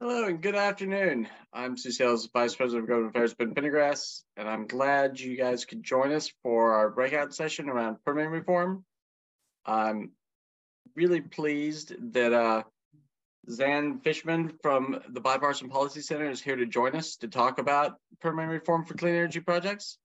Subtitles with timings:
[0.00, 1.28] Hello and good afternoon.
[1.52, 5.84] I'm CCL's Vice President of Government Affairs, Ben Pendergrass, and I'm glad you guys could
[5.84, 8.84] join us for our breakout session around permitting reform.
[9.64, 10.10] I'm
[10.96, 12.64] really pleased that uh,
[13.48, 17.94] Xan Fishman from the Bipartisan Policy Center is here to join us to talk about
[18.20, 19.96] permitting reform for clean energy projects.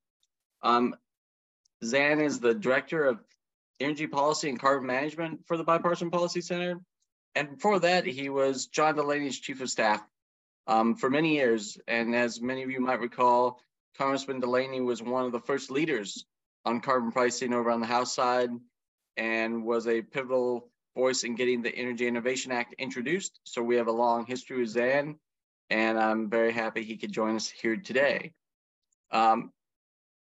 [0.61, 0.95] Um,
[1.83, 3.19] Xan is the Director of
[3.79, 6.79] Energy Policy and Carbon Management for the Bipartisan Policy Center,
[7.35, 10.01] and before that, he was John Delaney's chief of staff
[10.67, 11.77] um, for many years.
[11.87, 13.59] And as many of you might recall,
[13.97, 16.25] Congressman Delaney was one of the first leaders
[16.65, 18.49] on carbon pricing over on the House side
[19.17, 23.39] and was a pivotal voice in getting the Energy Innovation Act introduced.
[23.43, 25.15] So we have a long history with Xan,
[25.69, 28.33] and I'm very happy he could join us here today.
[29.11, 29.51] Um,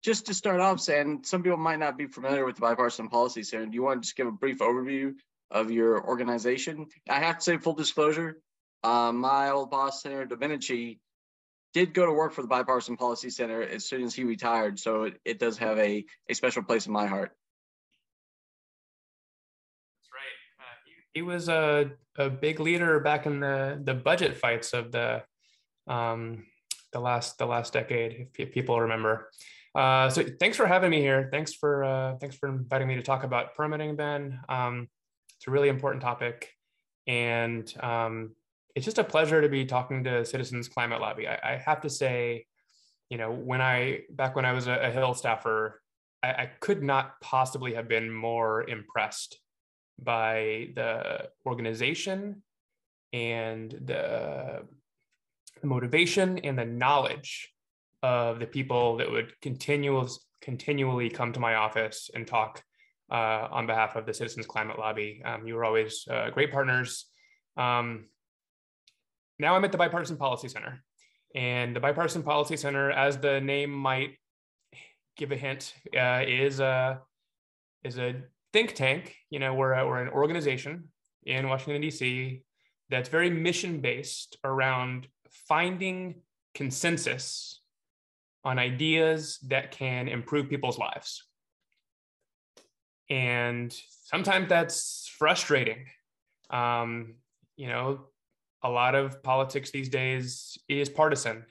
[0.02, 3.42] just to start off, Xan, some people might not be familiar with the Bipartisan Policy
[3.42, 3.66] Center.
[3.66, 5.14] Do you want to just give a brief overview
[5.50, 6.86] of your organization.
[7.08, 8.40] I have to say, full disclosure,
[8.82, 10.98] uh, my old boss, Senator Domenici,
[11.72, 14.78] did go to work for the Bipartisan Policy Center as soon as he retired.
[14.78, 17.32] So it, it does have a, a special place in my heart.
[19.98, 20.58] That's right.
[20.58, 24.90] Uh, he, he, was a, a big leader back in the, the budget fights of
[24.90, 25.22] the
[25.86, 26.44] um,
[26.92, 29.30] the last the last decade, if, people remember.
[29.74, 31.28] Uh, so thanks for having me here.
[31.30, 34.40] Thanks for uh, thanks for inviting me to talk about permitting, Ben.
[34.48, 34.88] Um,
[35.40, 36.50] it's a really important topic.
[37.06, 38.32] And um,
[38.74, 41.26] it's just a pleasure to be talking to Citizens Climate Lobby.
[41.26, 42.44] I, I, have to say,
[43.08, 45.80] you know, when I, back when I was a, a Hill staffer,
[46.22, 49.40] I, I could not possibly have been more impressed
[49.98, 52.42] by the organization
[53.14, 54.66] and the
[55.62, 57.50] motivation and the knowledge
[58.02, 60.10] of the people that would continually
[60.42, 62.62] continually come to my office and talk
[63.10, 65.22] uh, on behalf of the Citizens Climate Lobby.
[65.24, 67.06] Um, you were always uh, great partners.
[67.56, 68.06] Um,
[69.38, 70.82] now I'm at the Bipartisan Policy Center.
[71.34, 74.18] And the Bipartisan Policy Center, as the name might
[75.16, 77.00] give a hint, uh, is, a,
[77.84, 78.22] is a
[78.52, 79.16] think tank.
[79.30, 80.88] You know, we're, a, we're an organization
[81.24, 82.42] in Washington, D.C.
[82.88, 86.22] that's very mission based around finding
[86.54, 87.60] consensus
[88.44, 91.24] on ideas that can improve people's lives.
[93.10, 95.84] And sometimes that's frustrating.
[96.48, 97.16] Um,
[97.56, 98.06] you know,
[98.62, 101.44] a lot of politics these days is partisan.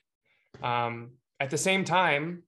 [0.63, 2.43] Um, at the same time,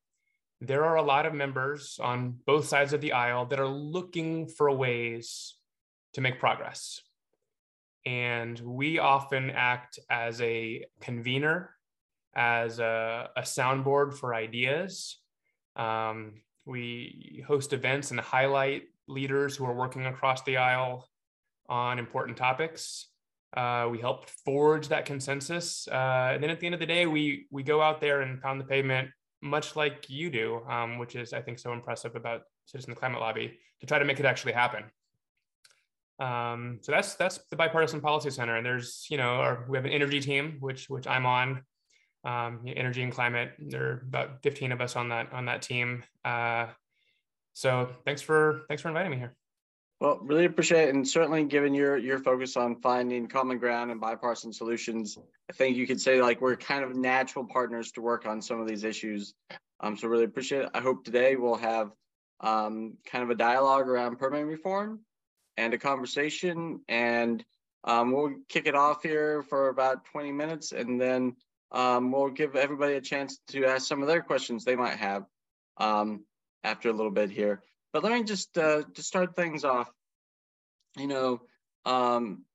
[0.61, 4.47] there are a lot of members on both sides of the aisle that are looking
[4.47, 5.55] for ways
[6.13, 7.01] to make progress.
[8.05, 11.71] And we often act as a convener,
[12.35, 15.17] as a, a soundboard for ideas.
[15.75, 21.07] Um, we host events and highlight leaders who are working across the aisle
[21.69, 23.07] on important topics.
[23.55, 25.87] Uh, we help forge that consensus.
[25.87, 28.41] Uh, and then at the end of the day, we we go out there and
[28.41, 29.09] pound the pavement,
[29.41, 33.59] much like you do, um, which is I think so impressive about Citizen Climate Lobby
[33.81, 34.83] to try to make it actually happen.
[36.19, 39.85] Um, so that's that's the bipartisan policy center, and there's you know our, we have
[39.85, 41.63] an energy team, which which I'm on,
[42.23, 43.51] um, energy and climate.
[43.59, 46.03] There are about 15 of us on that on that team.
[46.23, 46.67] Uh,
[47.53, 49.35] so thanks for thanks for inviting me here.
[49.99, 54.01] Well, really appreciate it, and certainly given your your focus on finding common ground and
[54.01, 55.17] bipartisan solutions,
[55.49, 58.59] I think you could say like we're kind of natural partners to work on some
[58.59, 59.35] of these issues.
[59.79, 60.69] Um, so really appreciate it.
[60.73, 61.91] I hope today we'll have
[62.39, 65.01] um, kind of a dialogue around permitting reform
[65.57, 67.45] and a conversation, and
[67.83, 71.35] um, we'll kick it off here for about 20 minutes, and then
[71.71, 75.25] um, we'll give everybody a chance to ask some of their questions they might have.
[75.77, 76.25] Um,
[76.63, 77.61] after a little bit here.
[77.93, 79.91] But let me just uh, to start things off.
[80.97, 81.41] You know,
[81.85, 82.45] um,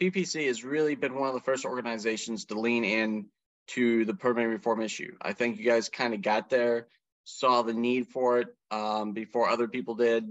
[0.00, 3.26] BPC has really been one of the first organizations to lean in
[3.68, 5.14] to the permitting reform issue.
[5.20, 6.88] I think you guys kind of got there,
[7.24, 10.26] saw the need for it um, before other people did,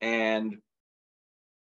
[0.00, 0.58] and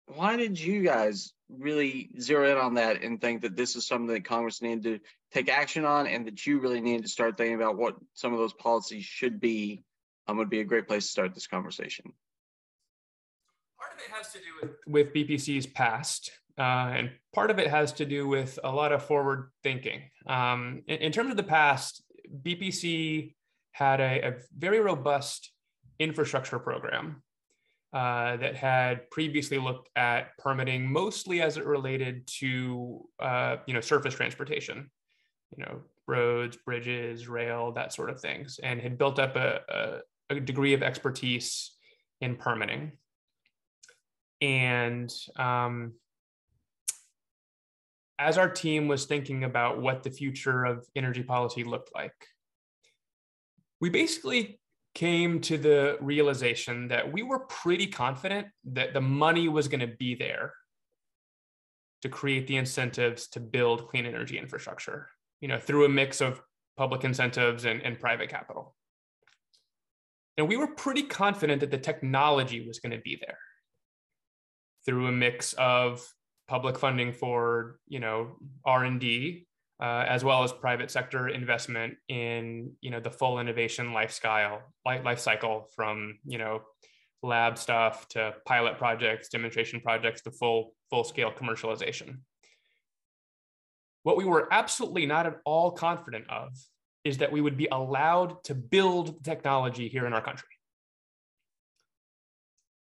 [0.07, 4.13] why did you guys really zero in on that and think that this is something
[4.13, 4.99] that Congress needed to
[5.33, 8.39] take action on, and that you really needed to start thinking about what some of
[8.39, 9.83] those policies should be
[10.31, 12.11] um, would be a great place to start this conversation.
[13.77, 17.67] Part of it has to do with, with BPC's past, uh, and part of it
[17.67, 20.01] has to do with a lot of forward thinking.
[20.27, 22.03] Um, in, in, terms of the past,
[22.43, 23.33] BPC
[23.71, 25.51] had a, a very robust
[25.99, 27.23] infrastructure program
[27.93, 33.81] uh, that had previously looked at permitting mostly as it related to uh, you know
[33.81, 34.89] surface transportation,
[35.57, 40.01] you know roads, bridges, rail, that sort of things, and had built up a,
[40.31, 41.71] a, degree of expertise
[42.19, 42.93] in permitting.
[44.41, 45.93] And um,
[48.17, 52.13] as our team was thinking about what the future of energy policy looked like,
[53.79, 54.59] we basically
[54.93, 59.95] came to the realization that we were pretty confident that the money was going to
[59.95, 60.53] be there
[62.01, 65.07] to create the incentives to build clean energy infrastructure,
[65.39, 66.41] you know, through a mix of
[66.77, 68.75] public incentives and, and private capital.
[70.41, 73.37] And we were pretty confident that the technology was going to be there
[74.87, 76.03] through a mix of
[76.47, 79.45] public funding for, you know, R&D,
[79.79, 85.05] uh, as well as private sector investment in, you know, the full innovation lifestyle, life,
[85.05, 86.63] life cycle from, you know,
[87.21, 92.21] lab stuff to pilot projects, demonstration projects to full full scale commercialization.
[94.01, 96.57] What we were absolutely not at all confident of
[97.03, 100.47] is that we would be allowed to build technology here in our country.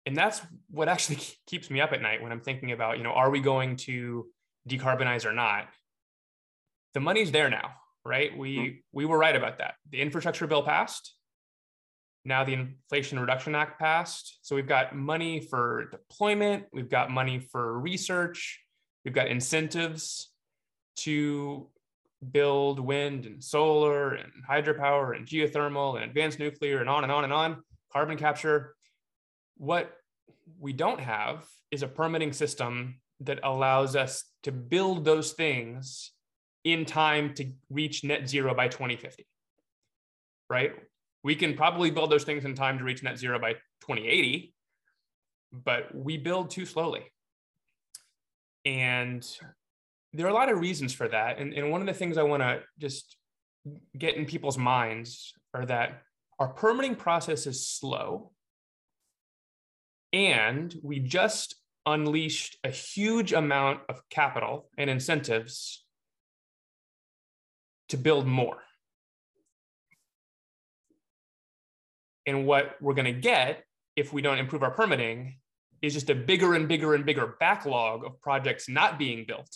[0.07, 3.13] And that's what actually keeps me up at night when I'm thinking about, you know,
[3.13, 4.27] are we going to
[4.69, 5.69] decarbonize or not?
[6.95, 7.73] The money's there now,
[8.05, 8.37] right?
[8.37, 8.77] We mm-hmm.
[8.93, 9.75] we were right about that.
[9.91, 11.15] The infrastructure bill passed.
[12.25, 14.39] Now the Inflation Reduction Act passed.
[14.43, 18.61] So we've got money for deployment, we've got money for research,
[19.05, 20.33] we've got incentives
[20.97, 21.69] to
[22.33, 27.25] build wind and solar and hydropower and geothermal and advanced nuclear and on and on
[27.25, 28.75] and on, carbon capture.
[29.57, 29.93] What
[30.59, 36.13] we don't have is a permitting system that allows us to build those things
[36.65, 39.27] in time to reach net zero by 2050.
[40.49, 40.75] Right?
[41.27, 44.55] we can probably build those things in time to reach net zero by 2080,
[45.53, 47.03] but we build too slowly.
[48.65, 49.27] And
[50.17, 51.39] there are a lot of reasons for that.
[51.39, 53.17] And, and one of the things I want to just
[53.97, 56.03] get in people's minds are that
[56.39, 58.33] our permitting process is slow.
[60.13, 65.85] And we just unleashed a huge amount of capital and incentives
[67.91, 68.59] to build more.
[72.27, 73.65] And what we're going to get
[73.95, 75.37] if we don't improve our permitting
[75.83, 79.55] is just a bigger and bigger and bigger backlog of projects not being built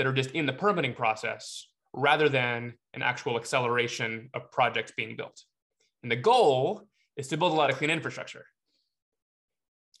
[0.00, 5.14] that are just in the permitting process rather than an actual acceleration of projects being
[5.14, 5.44] built.
[6.02, 6.88] And the goal
[7.18, 8.46] is to build a lot of clean infrastructure.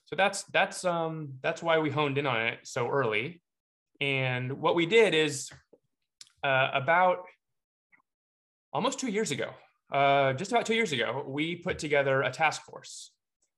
[0.06, 3.42] So that's that's um, that's why we honed in on it so early.
[4.00, 5.50] And what we did is
[6.42, 7.26] uh, about
[8.72, 9.50] almost two years ago,
[9.92, 13.12] uh, just about two years ago, we put together a task force,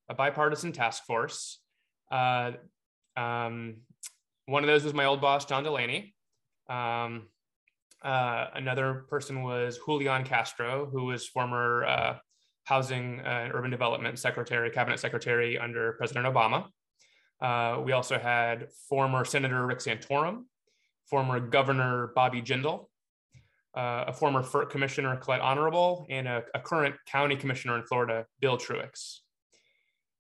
[0.09, 1.61] a bipartisan task force.
[2.11, 2.51] Uh,
[3.17, 3.77] um,
[4.47, 6.12] one of those was my old boss, John Delaney.
[6.69, 7.29] Um,
[8.03, 12.19] uh, another person was Julian Castro, who was former uh,
[12.65, 16.67] Housing and Urban Development Secretary, Cabinet Secretary under President Obama.
[17.41, 20.45] Uh, we also had former Senator Rick Santorum,
[21.11, 22.87] former Governor Bobby Jindal,
[23.77, 28.27] uh, a former FERC commissioner, Colette Honorable, and a, a, current county commissioner in Florida,
[28.41, 29.21] Bill Truex.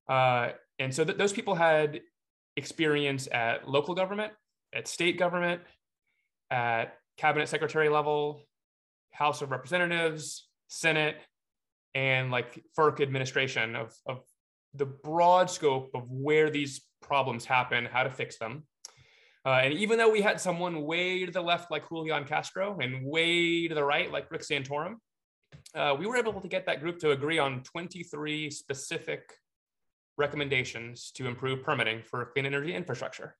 [0.08, 2.00] Uh, and so th- those people had
[2.56, 4.32] experience at local government,
[4.74, 5.60] at state government,
[6.52, 8.42] at cabinet secretary level,
[9.10, 11.16] House of Representatives, Senate,
[11.94, 14.20] and like FERC administration of, of
[14.74, 18.64] the broad scope of where these problems happen, how to fix them.
[19.44, 23.04] Uh, and even though we had someone way to the left like Julian Castro and
[23.04, 24.96] way to the right like Rick Santorum,
[25.74, 29.32] uh, we were able to get that group to agree on 23 specific
[30.16, 33.36] recommendations to improve permitting for clean energy infrastructure.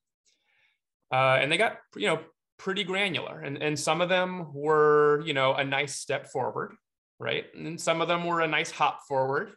[1.12, 2.20] Uh, and they got, you know,
[2.62, 3.40] pretty granular.
[3.40, 6.76] And, and some of them were, you know, a nice step forward,
[7.19, 7.45] right?
[7.57, 9.50] And some of them were a nice hop forward.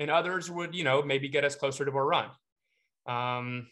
[0.00, 2.26] And others would, you know, maybe get us closer to a run.
[3.06, 3.68] Um,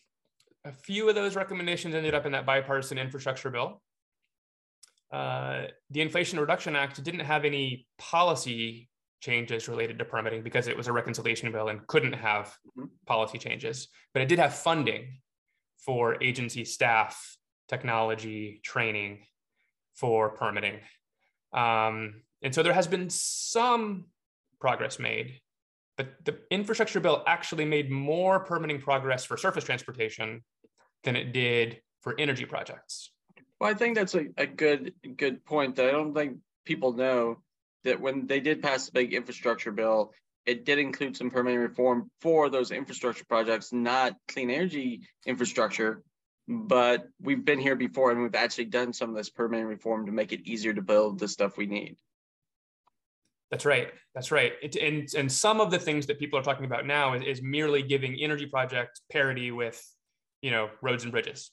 [0.65, 3.83] a few of those recommendations ended up in that bipartisan infrastructure bill.
[5.13, 8.89] Uh, the Inflation Reduction Act didn't have any policy
[9.21, 12.87] changes related to permitting because it was a reconciliation bill and couldn't have mm-hmm.
[13.05, 15.19] policy changes, but it did have funding
[15.79, 17.37] for agency staff,
[17.69, 19.21] technology, training
[19.95, 20.81] for permitting.
[21.53, 24.07] Um, and so there has been some
[24.61, 25.41] progress made,
[25.97, 30.43] but the infrastructure bill actually made more permitting progress for surface transportation
[31.05, 33.11] than it did for energy projects.
[33.61, 37.39] Well, I think that's a, a good good point that I don't think people know
[37.85, 40.13] that when they did pass the big infrastructure bill,
[40.45, 46.03] it did include some permitting reform for those infrastructure projects, not clean energy infrastructure.
[46.49, 50.13] But we've been here before and we've actually done some of this permitting reform to
[50.13, 51.97] make it easier to build the stuff we need.
[53.51, 53.89] That's right.
[54.15, 54.53] That's right.
[54.63, 57.43] It, and, and some of the things that people are talking about now is, is
[57.43, 59.85] merely giving energy projects parity with
[60.43, 61.51] you know, roads and bridges.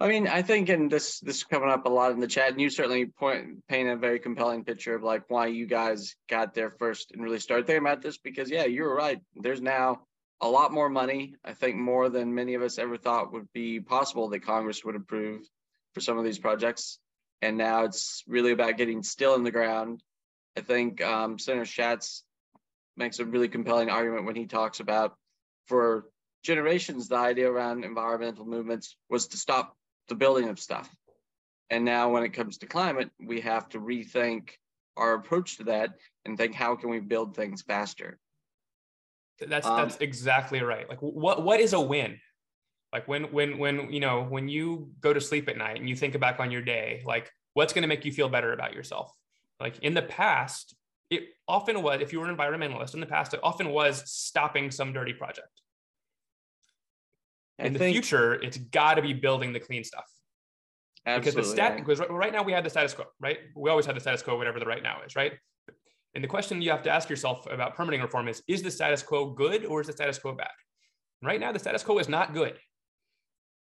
[0.00, 2.50] I mean, I think, and this this is coming up a lot in the chat,
[2.50, 6.52] and you certainly point paint a very compelling picture of like why you guys got
[6.52, 8.18] there first and really started thinking about this.
[8.18, 9.20] Because yeah, you're right.
[9.36, 10.00] There's now
[10.40, 11.36] a lot more money.
[11.44, 14.96] I think more than many of us ever thought would be possible that Congress would
[14.96, 15.42] approve
[15.94, 16.98] for some of these projects.
[17.40, 20.02] And now it's really about getting still in the ground.
[20.56, 22.24] I think um, Senator Schatz
[22.96, 25.16] makes a really compelling argument when he talks about
[25.66, 26.06] for
[26.42, 29.76] generations the idea around environmental movements was to stop
[30.08, 30.88] the building of stuff.
[31.70, 34.50] And now when it comes to climate, we have to rethink
[34.96, 38.18] our approach to that and think how can we build things faster?
[39.40, 40.88] That's um, that's exactly right.
[40.88, 42.18] Like what what is a win?
[42.92, 45.96] Like when when when you know when you go to sleep at night and you
[45.96, 49.12] think back on your day, like what's going to make you feel better about yourself?
[49.60, 50.74] Like in the past,
[51.10, 54.70] it often was if you were an environmentalist in the past, it often was stopping
[54.70, 55.48] some dirty project
[57.58, 60.10] in the think, future, it's got to be building the clean stuff.
[61.04, 63.38] Because the stat, because right now we have the status quo, right?
[63.54, 65.32] We always have the status quo, whatever the right now is, right?
[66.14, 69.02] And the question you have to ask yourself about permitting reform is: Is the status
[69.02, 70.50] quo good or is the status quo bad?
[71.22, 72.58] right now, the status quo is not good.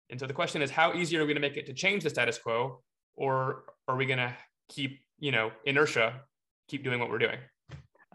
[0.10, 2.04] And so the question is: How easy are we going to make it to change
[2.04, 2.82] the status quo,
[3.16, 4.36] or are we going to
[4.70, 6.22] keep, you know, inertia,
[6.68, 7.40] keep doing what we're doing?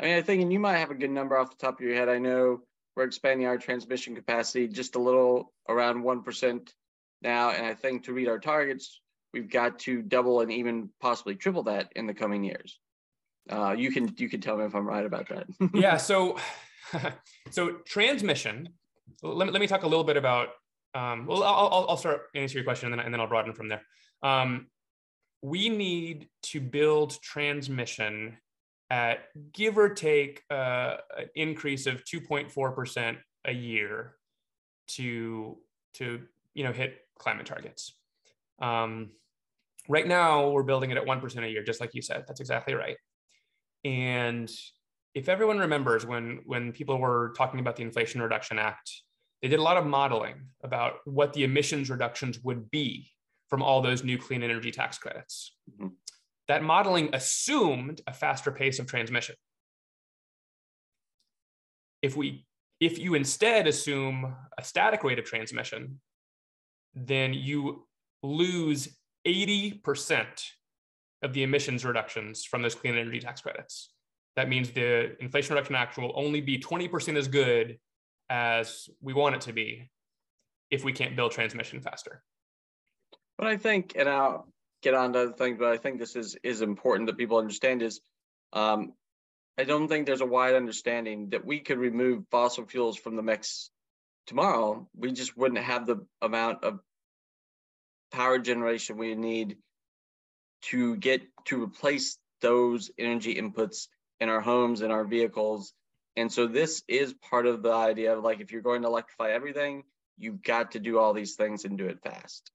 [0.00, 1.86] I mean, I think, and you might have a good number off the top of
[1.86, 2.08] your head.
[2.08, 2.60] I know
[2.98, 6.68] we're expanding our transmission capacity just a little around 1%
[7.22, 7.50] now.
[7.50, 9.00] And I think to read our targets,
[9.32, 12.78] we've got to double and even possibly triple that in the coming years.
[13.48, 15.46] Uh, you can you can tell me if I'm right about that.
[15.74, 15.96] yeah.
[15.96, 16.36] So
[17.50, 18.68] so transmission.
[19.22, 20.48] Let me, let me talk a little bit about.
[20.94, 23.68] Um, well, I'll, I'll start answer your question and then, and then I'll broaden from
[23.68, 23.82] there.
[24.22, 24.66] Um,
[25.42, 28.38] we need to build transmission
[28.90, 34.14] at give or take uh, an increase of 2.4% a year
[34.88, 35.58] to
[35.94, 36.20] to
[36.54, 37.94] you know hit climate targets.
[38.60, 39.10] Um,
[39.88, 42.24] right now, we're building it at 1% a year, just like you said.
[42.26, 42.96] That's exactly right.
[43.84, 44.50] And
[45.14, 48.90] if everyone remembers when when people were talking about the Inflation Reduction Act,
[49.42, 53.10] they did a lot of modeling about what the emissions reductions would be
[53.48, 55.54] from all those new clean energy tax credits.
[55.70, 55.88] Mm-hmm
[56.48, 59.36] that modeling assumed a faster pace of transmission.
[62.02, 62.46] If we
[62.80, 66.00] if you instead assume a static rate of transmission,
[66.94, 67.86] then you
[68.22, 69.82] lose 80%
[71.22, 73.90] of the emissions reductions from those clean energy tax credits.
[74.36, 77.78] That means the Inflation Reduction Act will only be 20% as good
[78.30, 79.90] as we want it to be
[80.70, 82.22] if we can't build transmission faster.
[83.36, 84.48] But I think, and I'll
[84.82, 87.82] get on to other things, but I think this is is important that people understand
[87.82, 88.00] is
[88.52, 88.92] um,
[89.56, 93.22] I don't think there's a wide understanding that we could remove fossil fuels from the
[93.22, 93.70] mix
[94.26, 94.88] tomorrow.
[94.94, 96.80] We just wouldn't have the amount of
[98.12, 99.56] power generation we need
[100.62, 103.86] to get to replace those energy inputs
[104.20, 105.72] in our homes and our vehicles.
[106.16, 109.30] And so this is part of the idea of like if you're going to electrify
[109.30, 109.84] everything,
[110.16, 112.50] you've got to do all these things and do it fast.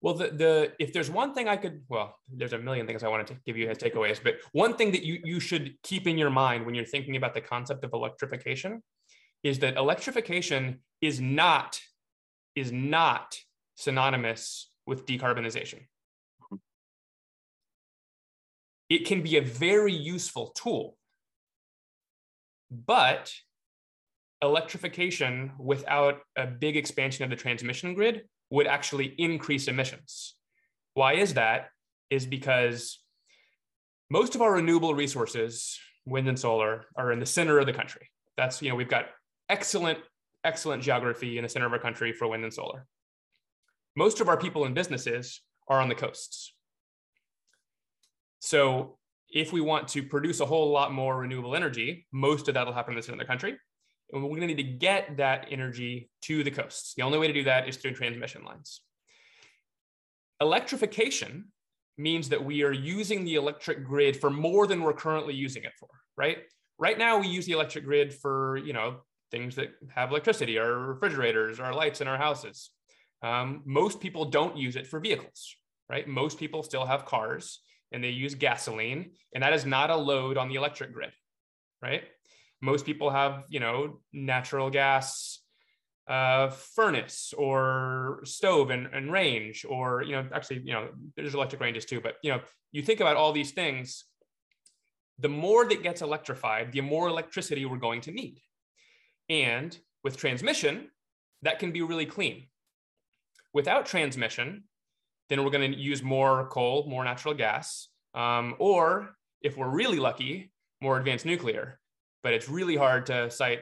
[0.00, 3.08] Well, the the if there's one thing I could, well, there's a million things I
[3.08, 6.16] wanted to give you as takeaways, but one thing that you you should keep in
[6.16, 8.82] your mind when you're thinking about the concept of electrification
[9.42, 11.80] is that electrification is not
[12.54, 13.36] is not
[13.74, 15.80] synonymous with decarbonization.
[18.88, 20.96] It can be a very useful tool,
[22.70, 23.32] but
[24.40, 30.34] electrification without a big expansion of the transmission grid would actually increase emissions.
[30.94, 31.68] Why is that?
[32.10, 32.98] Is because
[34.10, 38.08] most of our renewable resources, wind and solar, are in the center of the country.
[38.38, 39.06] That's, you know, we've got
[39.50, 39.98] excellent,
[40.44, 42.86] excellent geography in the center of our country for wind and solar.
[43.96, 46.54] Most of our people and businesses are on the coasts.
[48.40, 48.98] So
[49.30, 52.72] if we want to produce a whole lot more renewable energy, most of that will
[52.72, 53.56] happen in of the country.
[54.12, 56.94] And we're going to need to get that energy to the coasts.
[56.94, 58.80] The only way to do that is through transmission lines.
[60.40, 61.46] Electrification
[61.98, 65.72] means that we are using the electric grid for more than we're currently using it
[65.78, 66.38] for, right?
[66.78, 68.98] Right now, we use the electric grid for, you know,
[69.30, 72.70] things that have electricity, our refrigerators, our lights in our houses.
[73.22, 75.54] Um, most people don't use it for vehicles,
[75.90, 76.06] right?
[76.06, 77.60] Most people still have cars
[77.92, 81.12] and they use gasoline, and that is not a load on the electric grid,
[81.82, 82.04] right?
[82.60, 85.40] most people have you know natural gas
[86.08, 91.60] uh, furnace or stove and, and range or you know actually you know there's electric
[91.60, 92.40] ranges too but you know
[92.72, 94.04] you think about all these things
[95.18, 98.40] the more that gets electrified the more electricity we're going to need
[99.28, 100.88] and with transmission
[101.42, 102.46] that can be really clean
[103.52, 104.64] without transmission
[105.28, 109.98] then we're going to use more coal, more natural gas, um, or if we're really
[109.98, 111.78] lucky, more advanced nuclear.
[112.22, 113.60] But it's really hard to site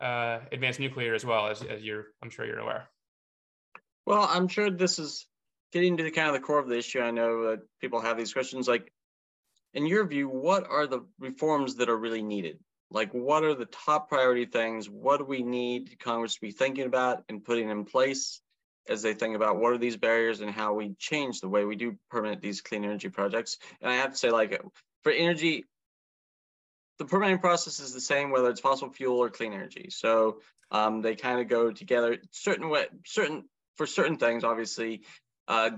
[0.00, 2.88] uh, advanced nuclear as well as, as you're, I'm sure you're aware.
[4.06, 5.26] Well, I'm sure this is
[5.72, 7.00] getting to the kind of the core of the issue.
[7.00, 8.92] I know that people have these questions like,
[9.74, 12.58] in your view, what are the reforms that are really needed?
[12.90, 14.88] Like, what are the top priority things?
[14.88, 18.40] What do we need Congress to be thinking about and putting in place
[18.88, 21.76] as they think about what are these barriers and how we change the way we
[21.76, 23.58] do permit these clean energy projects?
[23.80, 24.60] And I have to say, like,
[25.02, 25.64] for energy,
[26.98, 29.88] the permitting process is the same whether it's fossil fuel or clean energy.
[29.90, 30.40] So
[30.70, 32.18] um, they kind of go together.
[32.30, 33.44] Certain way, certain
[33.76, 35.02] for certain things, obviously,
[35.46, 35.70] uh,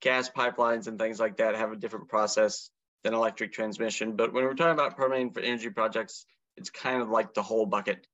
[0.00, 2.70] gas pipelines and things like that have a different process
[3.02, 4.16] than electric transmission.
[4.16, 6.26] But when we're talking about permitting for energy projects,
[6.56, 8.06] it's kind of like the whole bucket.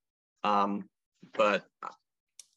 [0.45, 0.88] Um,
[1.37, 1.66] but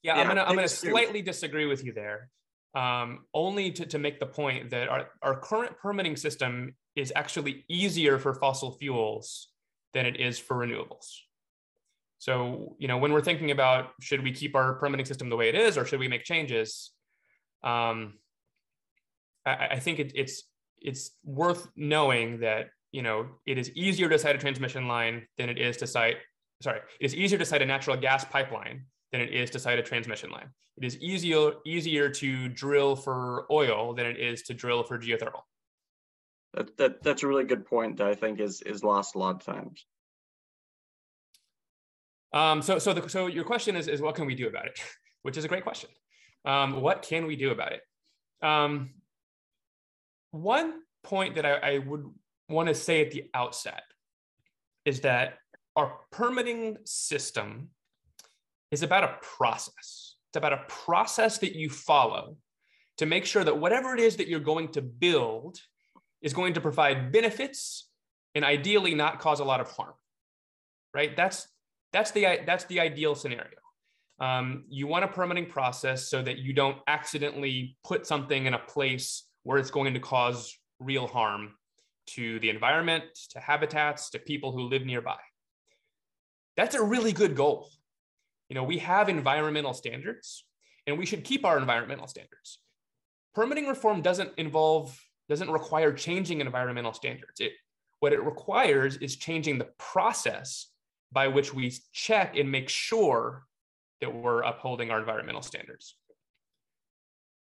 [0.04, 2.30] yeah, yeah, I'm gonna I'm gonna slightly disagree with you there.
[2.76, 7.66] Um, only to, to make the point that our, our current permitting system is actually
[7.68, 9.48] easier for fossil fuels
[9.94, 11.08] than it is for renewables.
[12.20, 15.50] So, you know, when we're thinking about should we keep our permitting system the way
[15.50, 16.92] it is or should we make changes,
[17.64, 18.20] um,
[19.46, 20.44] I, I think it, it's
[20.82, 25.50] it's worth knowing that you know it is easier to site a transmission line than
[25.50, 26.18] it is to site
[26.62, 29.80] sorry it is easier to site a natural gas pipeline than it is to site
[29.80, 30.50] a transmission line.
[30.78, 35.42] It is easier easier to drill for oil than it is to drill for geothermal.
[36.54, 39.36] That, that that's a really good point that i think is is lost a lot
[39.36, 39.86] of times.
[42.34, 44.80] Um, so so the, so your question is is what can we do about it?
[45.24, 45.90] Which is a great question.
[46.46, 47.82] Um, what can we do about it?
[48.42, 48.92] Um,
[50.32, 52.06] one point that I, I would
[52.48, 53.84] want to say at the outset
[54.86, 55.40] is that
[55.76, 57.70] our permitting system
[58.72, 60.16] is about a process.
[60.30, 62.38] It's about a process that you follow
[62.98, 65.60] to make sure that whatever it is that you're going to build
[66.22, 67.90] is going to provide benefits
[68.36, 69.94] and ideally not cause a lot of harm.
[70.94, 71.16] Right?
[71.16, 71.48] That's
[71.94, 73.58] that's the that's the ideal scenario.
[74.20, 78.60] Um, you want a permitting process so that you don't accidentally put something in a
[78.60, 81.54] place where it's going to cause real harm
[82.08, 85.18] to the environment, to habitats, to people who live nearby.
[86.58, 87.70] That's a really good goal.
[88.50, 90.44] You know, we have environmental standards
[90.88, 92.60] and we should keep our environmental standards.
[93.36, 97.40] Permitting reform doesn't involve, doesn't require changing environmental standards.
[97.40, 97.54] It,
[98.00, 100.68] what it requires is changing the process
[101.12, 103.44] by which we check and make sure
[104.02, 105.96] that we're upholding our environmental standards.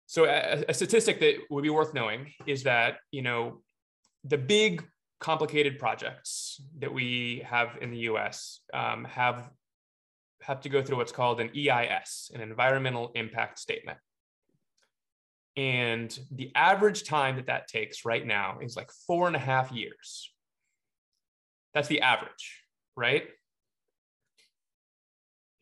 [0.07, 3.61] So a, a, statistic that would be worth knowing is that, you know,
[4.25, 4.85] the big
[5.21, 9.51] complicated projects that we have in the US um, have,
[10.43, 13.99] have to go through what's called an EIS, an environmental impact statement.
[15.57, 19.73] And the average time that that takes right now is like four and a half
[19.73, 20.33] years.
[21.75, 22.65] That's the average,
[22.97, 23.25] right?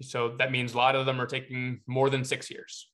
[0.02, 2.88] So that means a lot of them are taking more than six years.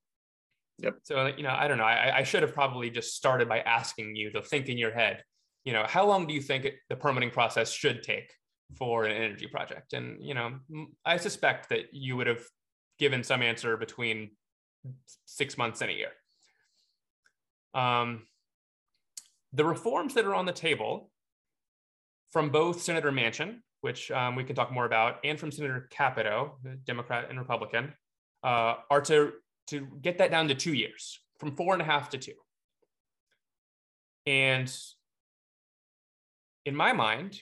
[0.79, 0.99] Yep.
[1.03, 1.85] So, you know, I don't know.
[1.85, 5.23] I, I should have probably just started by asking you to think in your head,
[5.65, 8.33] you know, how long do you think it, the permitting process should take
[8.77, 9.93] for an energy project?
[9.93, 10.59] And, you know,
[11.05, 12.45] I suspect that you would have
[12.99, 14.31] given some answer between
[15.25, 16.13] six months and a year.
[17.75, 18.27] Um,
[19.53, 21.11] the reforms that are on the table
[22.31, 26.59] from both Senator Manchin, which um, we can talk more about, and from Senator Capito,
[26.85, 27.93] Democrat and Republican,
[28.43, 29.33] uh, are to
[29.69, 32.35] to get that down to two years from four and a half to two.
[34.27, 34.71] And
[36.67, 37.41] in my mind,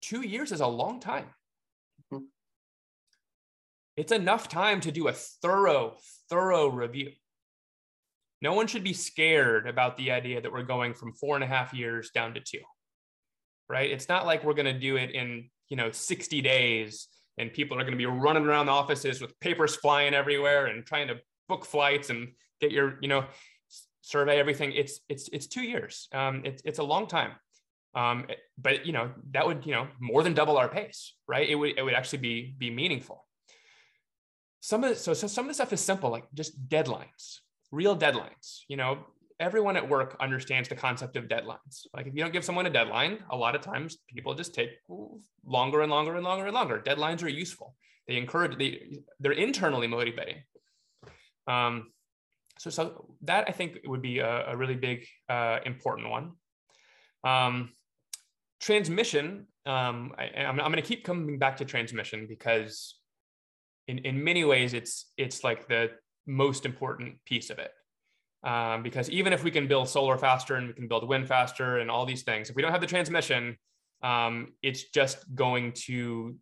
[0.00, 1.26] two years is a long time.
[2.12, 2.24] Mm-hmm.
[3.96, 5.96] It's enough time to do a thorough,
[6.28, 7.12] thorough review.
[8.40, 11.48] No one should be scared about the idea that we're going from four and a
[11.48, 12.60] half years down to two,
[13.68, 13.90] right?
[13.90, 17.08] It's not like we're going to do it in, you know, 60 days
[17.38, 20.84] and people are going to be running around the offices with papers flying everywhere and
[20.84, 21.16] trying to
[21.48, 22.28] book flights and
[22.60, 23.24] get your you know
[24.02, 27.32] survey everything it's it's it's two years um, it's, it's a long time
[27.94, 31.54] um, but you know that would you know more than double our pace right it
[31.54, 33.24] would it would actually be be meaningful
[34.60, 37.38] some of the, so, so some of the stuff is simple like just deadlines
[37.70, 38.98] real deadlines you know
[39.40, 41.86] everyone at work understands the concept of deadlines.
[41.94, 44.70] Like if you don't give someone a deadline, a lot of times people just take
[45.44, 46.82] longer and longer and longer and longer.
[46.84, 47.74] Deadlines are useful.
[48.06, 50.42] They encourage, they, they're internally motivating.
[51.46, 51.92] Um,
[52.58, 56.32] so, so that I think would be a, a really big, uh, important one.
[57.22, 57.70] Um,
[58.60, 62.96] transmission, um, I, am going to keep coming back to transmission because
[63.86, 65.90] in, in many ways it's, it's like the
[66.26, 67.70] most important piece of it.
[68.44, 71.78] Um, because even if we can build solar faster and we can build wind faster
[71.78, 73.56] and all these things, if we don't have the transmission,
[74.02, 76.36] um, it's just going to,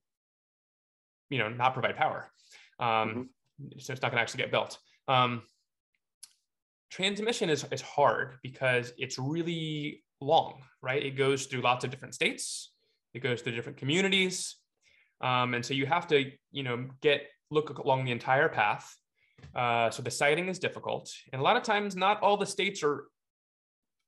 [1.31, 2.31] you know, not provide power.
[2.79, 3.79] Um, mm-hmm.
[3.79, 4.79] So it's not going to actually get built.
[5.09, 5.43] Um,
[6.91, 11.03] transmission is, is hard because it's really long, right?
[11.03, 12.73] It goes through lots of different states.
[13.15, 14.57] It goes through different communities.
[15.21, 18.95] Um, and so you have to, you know, get look along the entire path.
[19.55, 22.83] Uh, so the siting is difficult, and a lot of times not all the states
[22.83, 23.05] are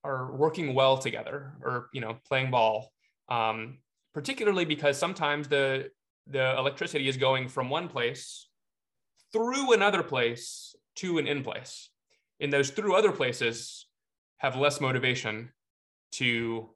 [0.05, 2.91] are working well together or you know playing ball.
[3.29, 3.79] Um,
[4.15, 5.91] particularly because sometimes the
[6.27, 8.49] the electricity is going from one place
[9.33, 11.91] through another place to an in place.
[12.41, 13.87] In those through other places
[14.39, 15.51] have less motivation
[16.13, 16.71] to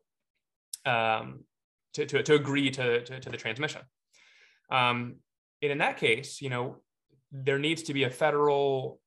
[0.85, 1.45] um,
[1.95, 3.83] to, to, to agree to, to, to the transmission.
[4.71, 5.17] Um,
[5.61, 6.77] and in that case, you know,
[7.31, 9.01] there needs to be a federal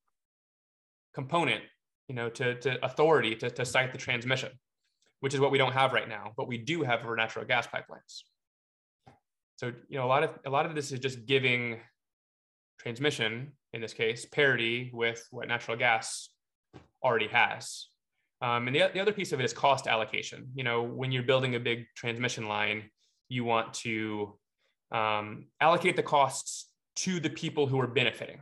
[1.14, 1.64] component,
[2.08, 4.52] you know, to, to authority to, to site the transmission,
[5.20, 7.68] which is what we don't have right now, but we do have for natural gas
[7.68, 8.24] pipelines.
[9.58, 11.80] So, you know, a lot of a lot of this is just giving
[12.80, 16.30] transmission, in this case, parity with what natural gas
[17.02, 17.88] already has.
[18.42, 20.50] Um, and the, the other piece of it is cost allocation.
[20.56, 22.90] You know, when you're building a big transmission line,
[23.30, 24.38] you want to
[24.92, 28.42] um, allocate the costs to the people who are benefiting,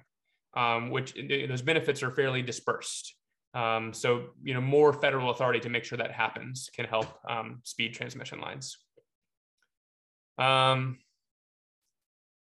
[0.56, 1.14] um, which
[1.48, 3.16] those benefits are fairly dispersed.
[3.54, 7.62] Um, so, you know, more federal authority to make sure that happens can help um,
[7.64, 8.78] speed transmission lines.
[10.40, 10.98] Um,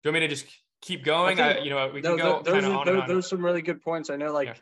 [0.02, 0.46] do you want me to just
[0.82, 1.40] keep going?
[1.40, 4.10] I, you know, we can go those, are, those, those are some really good points.
[4.10, 4.54] I know, like, yeah.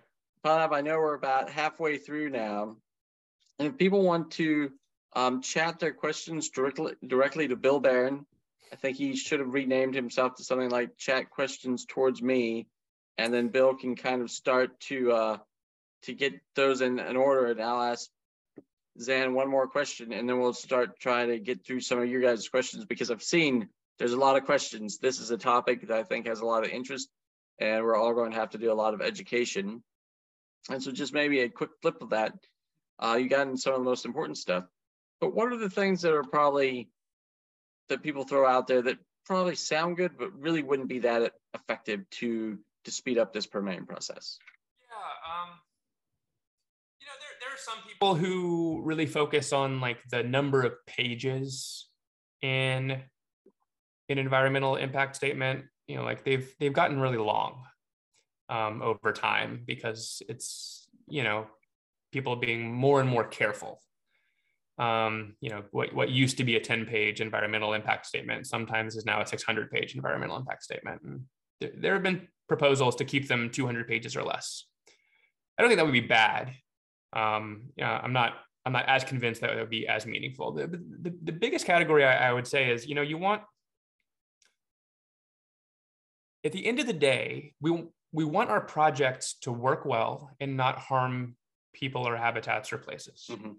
[0.43, 2.75] I know we're about halfway through now.
[3.59, 4.71] And if people want to
[5.15, 8.25] um, chat their questions directly directly to Bill Barron,
[8.71, 12.67] I think he should have renamed himself to something like chat questions towards me.
[13.17, 15.37] And then Bill can kind of start to uh,
[16.03, 17.47] to get those in, in order.
[17.47, 18.09] And I'll ask
[18.99, 22.21] Xan one more question, and then we'll start trying to get through some of your
[22.21, 24.97] guys' questions because I've seen there's a lot of questions.
[24.97, 27.09] This is a topic that I think has a lot of interest,
[27.59, 29.83] and we're all going to have to do a lot of education.
[30.69, 32.33] And so just maybe a quick flip of that.
[32.99, 34.65] Uh, you got in some of the most important stuff,
[35.19, 36.89] but what are the things that are probably
[37.89, 42.07] that people throw out there that probably sound good, but really wouldn't be that effective
[42.11, 44.37] to to speed up this permitting process?
[44.87, 45.49] Yeah, um,
[46.99, 51.87] you know, there are some people who really focus on like the number of pages
[52.43, 53.01] in
[54.09, 55.65] an environmental impact statement.
[55.87, 57.63] You know, like they've they've gotten really long
[58.51, 61.47] um, over time because it's you know
[62.11, 63.81] people being more and more careful.
[64.77, 68.95] Um, you know what what used to be a 10 page environmental impact statement sometimes
[68.95, 71.01] is now a 600 page environmental impact statement.
[71.03, 71.21] And
[71.61, 74.65] there, there have been proposals to keep them 200 pages or less.
[75.57, 76.51] I don't think that would be bad.
[77.13, 78.33] Um, I'm not
[78.65, 80.51] I'm not as convinced that it would be as meaningful.
[80.51, 83.41] The, the, the biggest category I, I would say is, you know, you want
[86.43, 90.57] at the end of the day, we we want our projects to work well and
[90.57, 91.35] not harm
[91.73, 93.27] people or habitats or places.
[93.29, 93.51] Mm-hmm.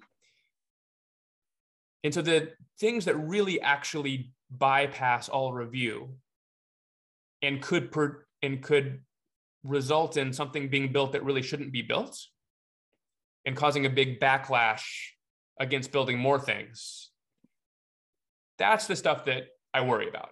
[2.04, 6.16] And so the things that really actually bypass all review
[7.40, 9.00] and could per, and could
[9.64, 12.18] result in something being built that really shouldn't be built
[13.44, 14.84] and causing a big backlash
[15.58, 17.10] against building more things.
[18.58, 20.30] That's the stuff that I worry about,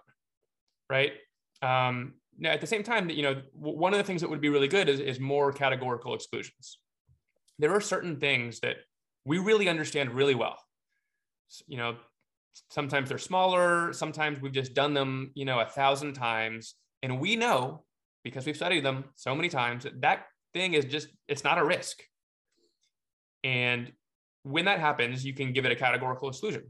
[0.89, 1.13] right?
[1.61, 4.49] Um, now, at the same time, you know, one of the things that would be
[4.49, 6.79] really good is, is more categorical exclusions.
[7.59, 8.77] There are certain things that
[9.25, 10.57] we really understand really well.
[11.67, 11.97] You know,
[12.71, 16.73] sometimes they're smaller, sometimes we've just done them, you know, a thousand times.
[17.03, 17.83] And we know
[18.23, 21.63] because we've studied them so many times that that thing is just, it's not a
[21.63, 22.01] risk.
[23.43, 23.91] And
[24.41, 26.63] when that happens, you can give it a categorical exclusion.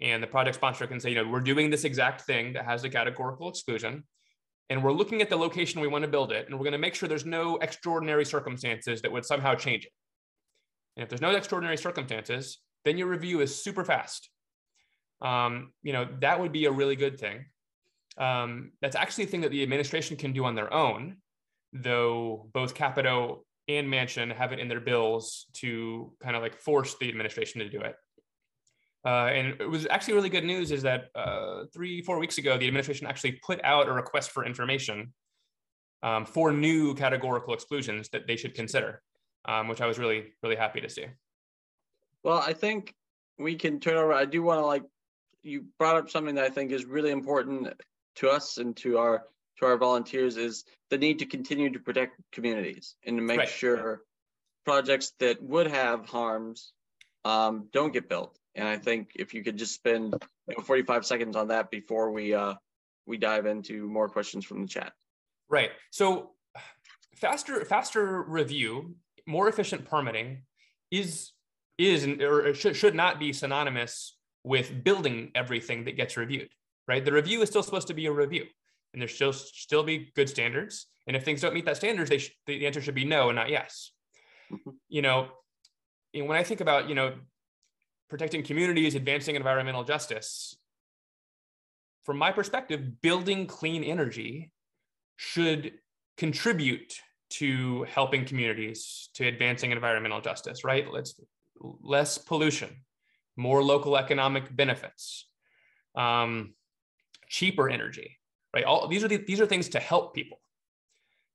[0.00, 2.84] And the project sponsor can say, you know, we're doing this exact thing that has
[2.84, 4.04] a categorical exclusion
[4.70, 6.78] and we're looking at the location we want to build it, and we're going to
[6.78, 9.92] make sure there's no extraordinary circumstances that would somehow change it.
[10.96, 14.30] And if there's no extraordinary circumstances, then your review is super fast.
[15.22, 17.46] Um, you know, that would be a really good thing.
[18.18, 21.16] Um, that's actually a thing that the administration can do on their own,
[21.72, 26.96] though both Capito and Manchin have it in their bills to kind of like force
[27.00, 27.94] the administration to do it.
[29.04, 32.58] Uh, and it was actually really good news is that uh, three, four weeks ago,
[32.58, 35.12] the administration actually put out a request for information
[36.02, 39.02] um, for new categorical exclusions that they should consider,
[39.46, 41.06] um, which I was really, really happy to see.
[42.24, 42.94] Well, I think
[43.38, 44.12] we can turn over.
[44.12, 44.82] I do want to like,
[45.42, 47.72] you brought up something that I think is really important
[48.16, 49.24] to us and to our
[49.58, 53.48] to our volunteers is the need to continue to protect communities and to make right.
[53.48, 54.02] sure
[54.64, 56.72] projects that would have harms
[57.24, 58.37] um, don't get built.
[58.54, 60.14] And I think if you could just spend
[60.48, 62.54] you know, 45 seconds on that before we uh,
[63.06, 64.92] we dive into more questions from the chat.
[65.48, 65.70] Right.
[65.90, 66.30] So
[67.16, 70.42] faster faster review, more efficient permitting
[70.90, 71.32] is
[71.78, 76.50] is or should, should not be synonymous with building everything that gets reviewed.
[76.86, 77.04] Right.
[77.04, 78.46] The review is still supposed to be a review,
[78.92, 80.86] and there still still be good standards.
[81.06, 83.36] And if things don't meet that standards, they sh- the answer should be no and
[83.36, 83.92] not yes.
[84.52, 84.70] Mm-hmm.
[84.88, 85.28] You know,
[86.12, 87.14] when I think about you know
[88.08, 90.56] protecting communities, advancing environmental justice,
[92.04, 94.50] from my perspective, building clean energy
[95.16, 95.74] should
[96.16, 96.94] contribute
[97.28, 100.90] to helping communities, to advancing environmental justice, right?
[100.90, 101.20] Let's
[101.60, 102.70] less pollution,
[103.36, 105.28] more local economic benefits,
[105.94, 106.54] um,
[107.28, 108.18] cheaper energy,
[108.54, 108.64] right?
[108.64, 110.40] All these are the, these are things to help people.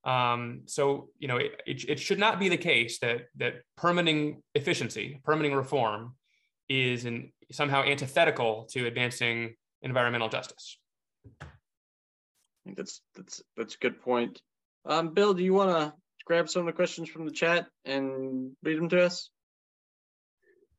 [0.04, 4.42] Um, so you know, it, it, it should not be the case that that permitting
[4.56, 6.16] efficiency, permitting reform,
[6.70, 10.78] is an, somehow antithetical to advancing environmental justice.
[11.42, 11.46] I
[12.66, 14.42] think that's that's that's a good point.
[14.86, 15.94] Um, Bill, do you want to
[16.26, 19.30] grab some of the questions from the chat and read them to us?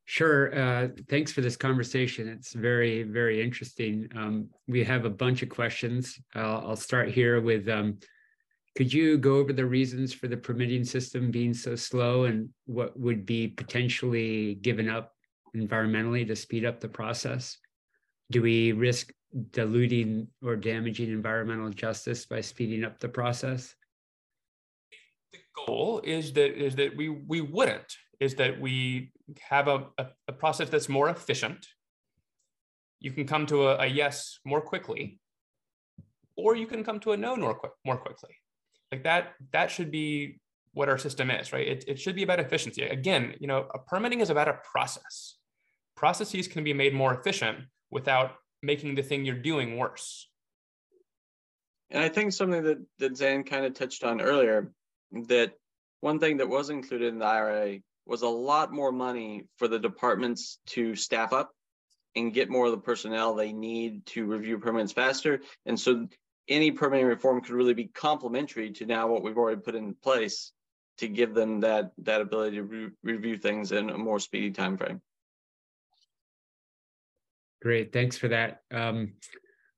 [0.07, 0.55] Sure.
[0.55, 2.29] Uh, thanks for this conversation.
[2.29, 4.09] It's very, very interesting.
[4.15, 6.19] Um, we have a bunch of questions.
[6.35, 7.99] I'll, I'll start here with um,
[8.77, 12.99] could you go over the reasons for the permitting system being so slow and what
[12.99, 15.14] would be potentially given up
[15.55, 17.59] environmentally to speed up the process?
[18.31, 19.13] Do we risk
[19.51, 23.75] diluting or damaging environmental justice by speeding up the process?
[25.33, 30.07] The goal is that is that we we wouldn't is that we have a, a,
[30.29, 31.67] a process that's more efficient.
[33.01, 35.19] You can come to a, a, yes more quickly,
[36.37, 38.35] or you can come to a no more quick more quickly.
[38.93, 40.41] Like that that should be
[40.73, 41.67] what our system is, right?
[41.67, 42.83] It, it should be about efficiency.
[42.83, 45.37] Again, you know, a permitting is about a process.
[45.97, 47.59] Processes can be made more efficient
[47.91, 50.29] without making the thing you're doing worse.
[51.91, 54.73] And I think something that, that Xan kind of touched on earlier,
[55.29, 55.53] that
[56.01, 59.79] one thing that was included in the IRA was a lot more money for the
[59.79, 61.51] departments to staff up
[62.17, 65.41] and get more of the personnel they need to review permits faster.
[65.67, 66.07] And so
[66.49, 70.53] any permitting reform could really be complementary to now what we've already put in place
[70.99, 74.77] to give them that that ability to re- review things in a more speedy time
[74.77, 75.01] frame.
[77.65, 78.61] Great, thanks for that.
[78.71, 79.15] Um,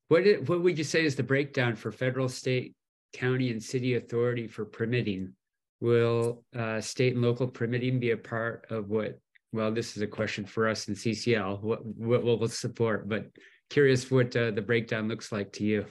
[0.08, 2.74] what did, what would you say is the breakdown for federal, state,
[3.12, 5.34] county, and city authority for permitting?
[5.80, 9.20] Will uh, state and local permitting be a part of what?
[9.52, 11.62] Well, this is a question for us in CCL.
[11.62, 13.08] What what will support?
[13.08, 13.26] But
[13.70, 15.86] curious what uh, the breakdown looks like to you.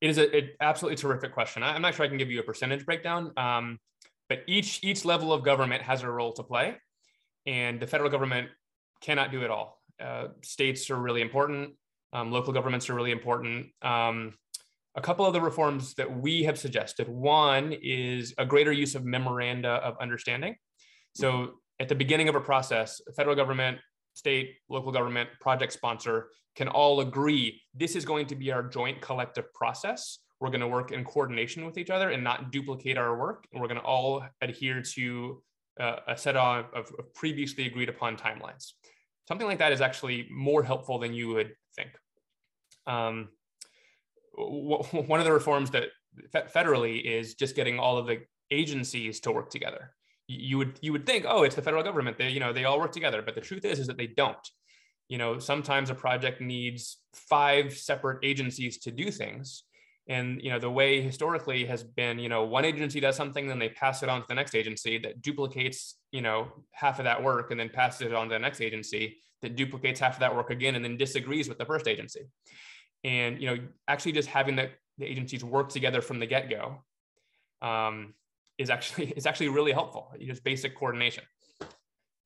[0.00, 1.62] It is a it, absolutely terrific question.
[1.62, 3.78] I'm not sure I can give you a percentage breakdown, um,
[4.30, 6.76] but each each level of government has a role to play,
[7.44, 8.48] and the federal government
[9.02, 9.83] cannot do it all.
[10.02, 11.74] Uh, states are really important.
[12.12, 13.68] Um, local governments are really important.
[13.82, 14.34] Um,
[14.96, 17.08] a couple of the reforms that we have suggested.
[17.08, 20.56] One is a greater use of memoranda of understanding.
[21.14, 23.78] So at the beginning of a process, federal government,
[24.14, 29.00] state, local government, project sponsor can all agree this is going to be our joint
[29.00, 30.20] collective process.
[30.40, 33.46] We're going to work in coordination with each other and not duplicate our work.
[33.52, 35.42] And we're going to all adhere to
[35.80, 38.72] uh, a set of, of previously agreed upon timelines
[39.26, 41.90] something like that is actually more helpful than you would think.
[42.86, 43.28] Um,
[44.36, 45.88] one of the reforms that
[46.52, 49.94] federally is just getting all of the agencies to work together.
[50.26, 52.18] You would you would think, oh, it's the federal government.
[52.18, 54.36] They you know they all work together, but the truth is is that they don't.
[55.08, 59.64] You know, sometimes a project needs five separate agencies to do things,
[60.06, 63.58] and you know the way historically has been you know one agency does something then
[63.58, 67.22] they pass it on to the next agency that duplicates you know half of that
[67.22, 70.34] work and then passes it on to the next agency that duplicates half of that
[70.34, 72.22] work again and then disagrees with the first agency.
[73.04, 76.82] And you know actually just having the, the agencies work together from the get-go
[77.62, 78.14] um,
[78.58, 81.24] is actually is actually really helpful just basic coordination.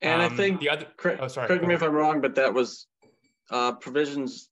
[0.01, 0.87] And um, i think the other
[1.21, 2.87] oh sorry correct me if i'm wrong but that was
[3.51, 4.48] uh, provisions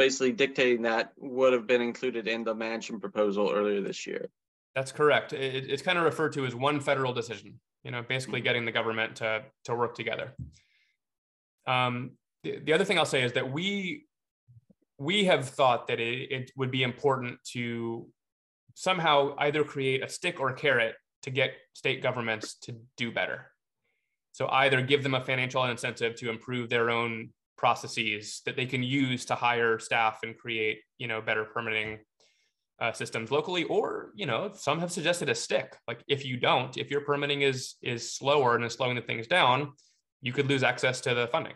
[0.00, 4.30] basically dictating that would have been included in the Manchin proposal earlier this year.
[4.74, 5.34] That's correct.
[5.34, 7.60] It, it's kind of referred to as one federal decision.
[7.84, 8.44] You know, basically mm-hmm.
[8.44, 10.32] getting the government to to work together.
[11.66, 12.12] Um,
[12.44, 14.06] the, the other thing I'll say is that we
[14.96, 18.06] we have thought that it, it would be important to
[18.74, 23.52] somehow either create a stick or a carrot to get state governments to do better.
[24.32, 28.82] So either give them a financial incentive to improve their own processes that they can
[28.82, 31.98] use to hire staff and create you know better permitting
[32.80, 35.76] uh, systems locally, or you know, some have suggested a stick.
[35.86, 39.26] Like if you don't, if your permitting is is slower and is slowing the things
[39.26, 39.72] down,
[40.22, 41.54] you could lose access to the funding.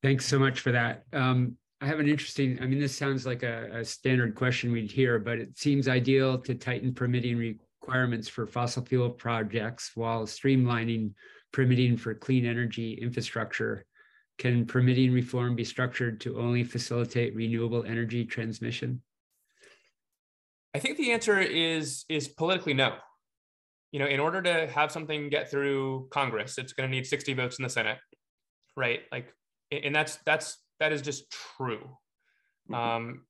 [0.00, 1.02] Thanks so much for that.
[1.12, 4.90] Um, I have an interesting, I mean, this sounds like a, a, standard question we'd
[4.90, 11.12] hear, but it seems ideal to tighten permitting requirements for fossil fuel projects while streamlining
[11.52, 13.84] permitting for clean energy infrastructure.
[14.38, 19.02] Can permitting reform be structured to only facilitate renewable energy transmission?
[20.74, 22.94] I think the answer is is politically no.
[23.90, 27.32] You know, in order to have something get through Congress, it's going to need 60
[27.34, 27.98] votes in the Senate,
[28.76, 29.00] right?
[29.10, 29.34] Like,
[29.72, 31.24] and that's that's that is just
[31.56, 31.96] true.
[32.70, 32.74] Mm-hmm.
[32.74, 33.22] Um,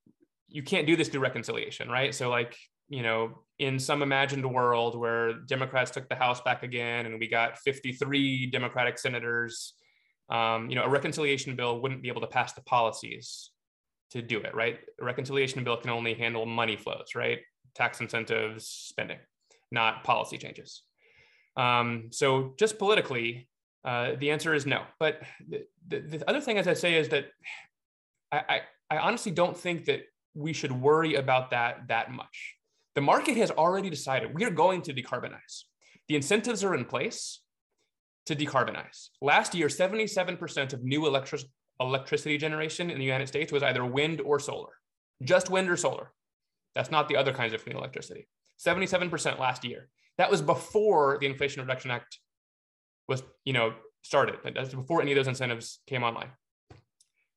[0.48, 2.14] you can't do this through reconciliation, right?
[2.14, 2.56] So, like,
[2.88, 7.28] you know, in some imagined world where Democrats took the House back again and we
[7.28, 9.74] got 53 Democratic senators
[10.30, 13.50] um, you know, a reconciliation bill wouldn't be able to pass the policies
[14.10, 14.78] to do it, right?
[15.00, 17.40] A reconciliation bill can only handle money flows, right?
[17.74, 19.18] Tax incentives, spending,
[19.70, 20.82] not policy changes.
[21.56, 23.48] Um, so just politically,
[23.84, 24.82] uh, the answer is no.
[25.00, 27.26] But the, the, the, other thing, as I say, is that
[28.30, 30.02] I, I, I honestly don't think that
[30.34, 32.54] we should worry about that that much.
[32.98, 35.62] The market has already decided we are going to decarbonize.
[36.08, 37.42] The incentives are in place
[38.26, 39.10] to decarbonize.
[39.22, 41.42] Last year, 77% of new electric,
[41.78, 44.72] electricity generation in the United States was either wind or solar,
[45.22, 46.10] just wind or solar.
[46.74, 48.26] That's not the other kinds of clean electricity.
[48.58, 49.88] 77% last year.
[50.16, 52.18] That was before the Inflation Reduction Act
[53.06, 54.42] was, you know, started.
[54.72, 56.30] Before any of those incentives came online.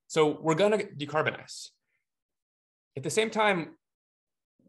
[0.07, 1.69] So we're going to decarbonize.
[2.97, 3.75] At the same time,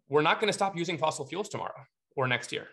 [0.08, 1.84] we're not going to stop using fossil fuels tomorrow
[2.16, 2.68] or next year.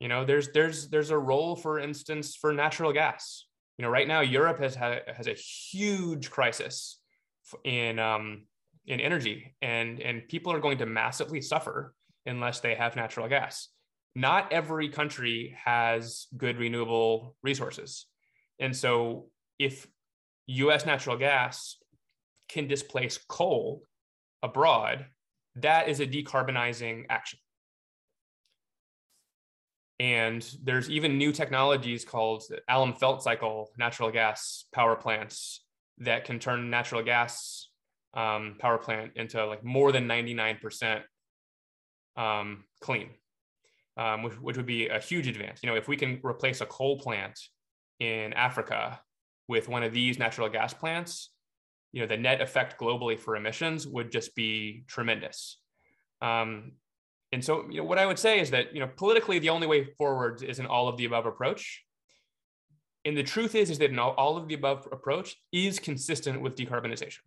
[0.00, 3.46] You know there's there's there's a role for instance for natural gas.
[3.78, 7.00] You know right now europe has had has a huge crisis
[7.64, 8.46] in um
[8.86, 11.94] in energy and and people are going to massively suffer
[12.26, 13.68] unless they have natural gas.
[14.14, 18.06] Not every country has good renewable resources.
[18.58, 19.86] And so if
[20.48, 21.76] us natural gas
[22.48, 23.82] can displace coal
[24.42, 25.06] abroad
[25.56, 27.38] that is a decarbonizing action
[29.98, 35.62] and there's even new technologies called Allam-Fetvedt cycle natural gas power plants
[35.98, 37.70] that can turn natural gas
[38.14, 41.02] um, power plant into like more than 99%
[42.16, 43.10] um, clean,
[43.96, 45.60] um, which, which would be a huge advance.
[45.62, 47.38] You know, if we can replace a coal plant
[47.98, 49.00] in Africa
[49.48, 51.30] with one of these natural gas plants,
[51.96, 55.58] you know, the net effect globally for emissions would just be tremendous.
[56.20, 56.72] Um,
[57.32, 59.66] and so, you know, what I would say is that, you know, politically, the only
[59.66, 61.82] way forward is an all of the above approach.
[63.06, 66.54] And the truth is, is that an all of the above approach is consistent with
[66.54, 67.20] decarbonization.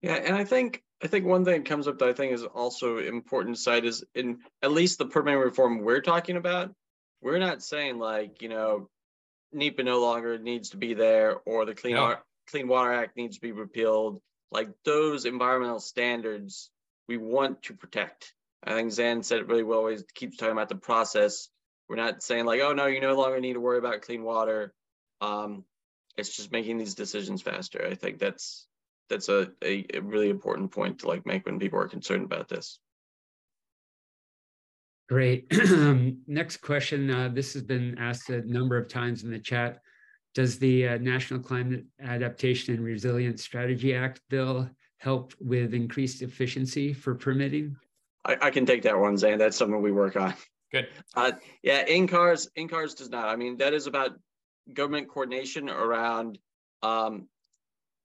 [0.00, 2.44] Yeah, and I think I think one thing that comes up that I think is
[2.44, 6.74] also important to cite is in at least the permitting reform we're talking about,
[7.20, 8.88] we're not saying like, you know,
[9.52, 12.16] NEPA no longer needs to be there or the Clean, no.
[12.48, 14.20] Clean Water Act needs to be repealed.
[14.50, 16.70] Like those environmental standards
[17.08, 18.34] we want to protect.
[18.64, 19.86] I think Xan said it really well.
[19.88, 21.48] He keeps talking about the process.
[21.88, 24.72] We're not saying like, oh no, you no longer need to worry about clean water.
[25.20, 25.64] Um,
[26.16, 27.86] it's just making these decisions faster.
[27.86, 28.66] I think that's
[29.08, 32.48] that's a, a, a really important point to like make when people are concerned about
[32.48, 32.78] this.
[35.08, 35.52] Great.
[36.26, 37.10] Next question.
[37.10, 39.80] Uh, this has been asked a number of times in the chat.
[40.34, 44.68] Does the uh, National Climate Adaptation and Resilience Strategy Act bill
[44.98, 47.76] help with increased efficiency for permitting?
[48.24, 49.38] I, I can take that one, Xan.
[49.38, 50.34] That's something we work on.
[50.70, 50.88] Good.
[51.14, 53.28] Uh, yeah, NCARS, NCARS does not.
[53.28, 54.12] I mean, that is about
[54.72, 56.38] government coordination around
[56.82, 57.28] um,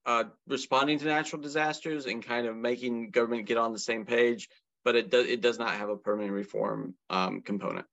[0.04, 4.48] uh, responding to natural disasters and kind of making government get on the same page.
[4.84, 7.86] But it does it does not have a permitting reform um, component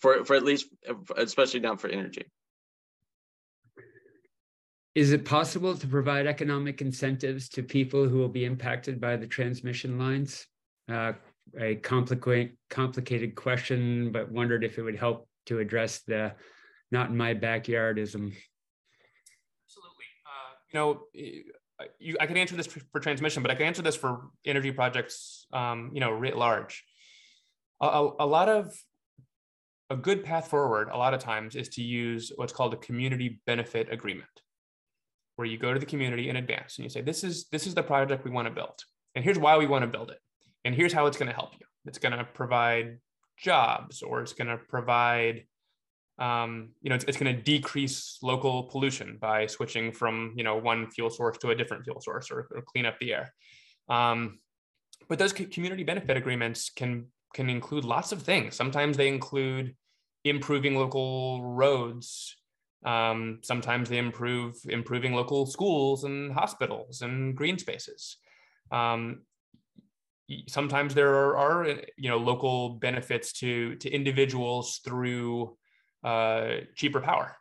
[0.00, 0.66] for for at least,
[1.16, 2.26] especially now for energy.
[4.94, 9.26] Is it possible to provide economic incentives to people who will be impacted by the
[9.26, 10.46] transmission lines?
[10.88, 11.14] Uh,
[11.58, 16.32] a complicated complicated question, but wondered if it would help to address the
[16.92, 18.32] not in my backyardism.
[19.66, 20.06] Absolutely.
[20.24, 21.02] Uh, you know,
[21.98, 25.46] you, I can answer this for, transmission, but I can answer this for energy projects,
[25.52, 26.84] um, you know, writ large.
[27.80, 28.72] A, a, a lot of
[29.90, 33.40] a good path forward, a lot of times, is to use what's called a community
[33.44, 34.28] benefit agreement
[35.36, 37.74] where you go to the community in advance and you say, this is this is
[37.74, 38.78] the project we want to build.
[39.14, 40.18] And here's why we want to build it.
[40.64, 41.66] And here's how it's going to help you.
[41.86, 42.98] It's going to provide
[43.36, 45.44] jobs or it's going to provide
[46.18, 50.56] um, you know, it's, it's going to decrease local pollution by switching from, you know,
[50.56, 53.34] one fuel source to a different fuel source or, or clean up the air.
[53.88, 54.38] Um,
[55.08, 58.54] but those community benefit agreements can can include lots of things.
[58.54, 59.74] Sometimes they include
[60.24, 62.36] improving local roads.
[62.84, 68.18] Um, sometimes they improve improving local schools and hospitals and green spaces.
[68.70, 69.22] Um,
[70.48, 71.66] sometimes there are, are,
[71.96, 75.56] you know local benefits to to individuals through
[76.02, 77.36] uh, cheaper power.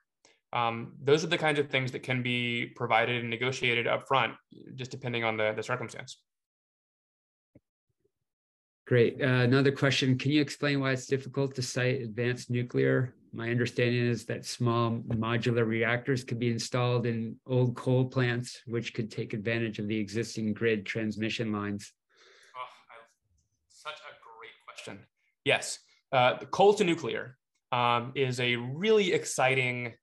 [0.53, 4.35] Um, those are the kinds of things that can be provided and negotiated upfront,
[4.75, 6.19] just depending on the, the circumstance.
[8.85, 9.19] Great.
[9.19, 10.17] Uh, another question.
[10.17, 13.15] Can you explain why it's difficult to site advanced nuclear?
[13.35, 18.93] My understanding is that small modular reactors could be installed in old coal plants, which
[18.93, 21.91] could take advantage of the existing grid transmission lines.
[22.55, 22.67] Oh,
[23.69, 24.99] such a great question.
[25.45, 25.79] Yes.
[26.11, 27.37] Uh, coal to nuclear
[27.71, 29.93] um, is a really exciting,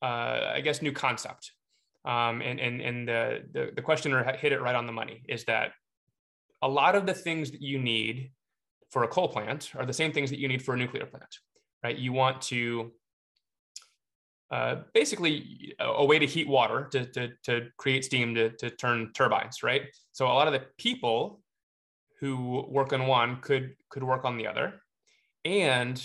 [0.00, 1.50] uh, I guess, new concept.
[2.04, 5.44] Um, and and, and the, the, the questioner hit it right on the money is
[5.46, 5.72] that
[6.62, 8.30] a lot of the things that you need
[8.90, 11.34] for a coal plant are the same things that you need for a nuclear plant,
[11.84, 11.96] right?
[11.96, 12.90] You want to
[14.50, 18.70] uh, basically a, a, way to heat water to, to, to create steam to, to
[18.70, 19.82] turn turbines, right?
[20.12, 21.40] So a lot of the people
[22.20, 24.74] who work on one could could work on the other.
[25.44, 26.02] And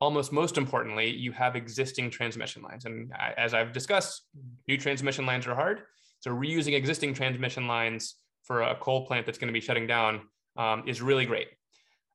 [0.00, 2.84] almost most importantly, you have existing transmission lines.
[2.84, 4.22] And as I've discussed,
[4.68, 5.82] new transmission lines are hard.
[6.20, 10.20] So reusing existing transmission lines for a coal plant that's going to be shutting down
[10.56, 11.48] um, is really great.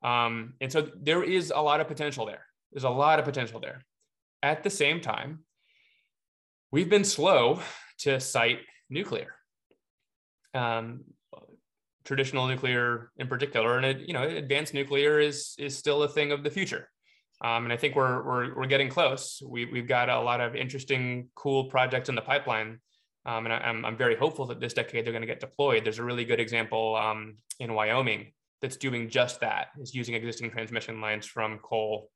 [0.04, 2.47] Um, and so there is a lot of potential there.
[2.72, 3.82] There's a lot of potential there.
[4.44, 5.40] At the same time,
[6.72, 7.62] we've been slow
[8.00, 8.60] to site
[8.90, 9.34] nuclear.
[10.54, 11.04] Um,
[12.06, 16.44] traditional nuclear in particular, and you know, advanced nuclear is is still a thing of
[16.44, 16.90] the future.
[17.42, 19.42] Um, and I think we're, we're, we're getting close.
[19.46, 22.80] We, we've got a lot of interesting, cool projects in the pipeline.
[23.26, 25.40] Um, and I, am I'm, I'm very hopeful that this decade they're going to get
[25.40, 25.84] deployed.
[25.84, 30.50] There's a really good example um, in Wyoming that's doing just that, is using existing
[30.50, 32.10] transmission lines from coal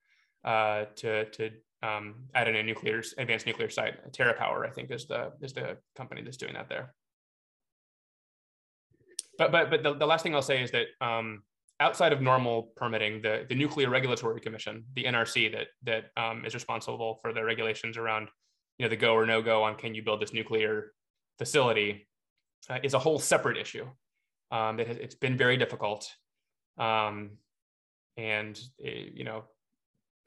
[0.44, 1.50] uh, to, to
[1.84, 4.12] um, add in a nuclear, advanced nuclear site.
[4.12, 6.94] TerraPower, I think, is the, is the company that's doing that there.
[9.38, 11.44] But, but, but the, the last thing I'll say is that um,
[11.82, 16.54] outside of normal permitting, the, the Nuclear Regulatory Commission, the NRC, that that um, is
[16.54, 18.30] responsible for the regulations around,
[18.78, 20.94] you know, the go or no go on can you build this nuclear
[21.40, 22.08] facility,
[22.70, 23.86] uh, is a whole separate issue.
[24.52, 26.08] Um, it has, it's been very difficult,
[26.78, 27.32] um,
[28.18, 29.46] and eh, you know,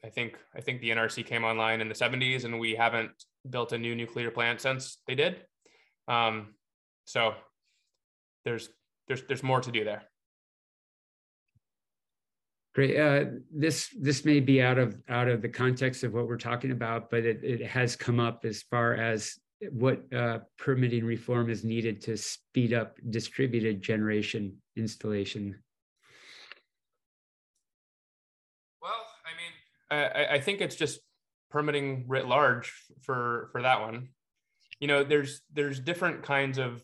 [0.05, 3.11] I think I think the NRC came online in the 70s, and we haven't
[3.49, 5.37] built a new nuclear plant since they did.
[6.07, 6.53] Um,
[7.05, 7.33] so
[8.43, 8.69] there's
[9.07, 10.03] there's there's more to do there.
[12.75, 12.99] Great.
[12.99, 16.71] Uh, this this may be out of out of the context of what we're talking
[16.71, 19.39] about, but it, it has come up as far as
[19.71, 25.57] what uh, permitting reform is needed to speed up distributed generation installation.
[28.81, 29.07] Well,
[29.91, 30.99] I I, think it's just
[31.49, 34.09] permitting writ large for for that one.
[34.79, 36.83] You know, there's there's different kinds of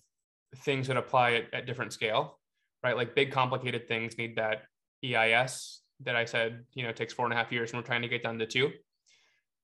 [0.57, 2.39] things that apply at, at different scale,
[2.83, 2.95] right?
[2.95, 4.63] Like big complicated things need that
[5.03, 8.01] EIS that I said, you know, takes four and a half years and we're trying
[8.01, 8.71] to get down to two.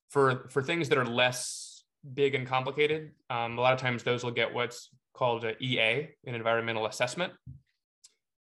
[0.10, 1.84] For for things that are less
[2.14, 6.10] big and complicated, um, a lot of times those will get what's called an EA,
[6.26, 7.34] an environmental assessment.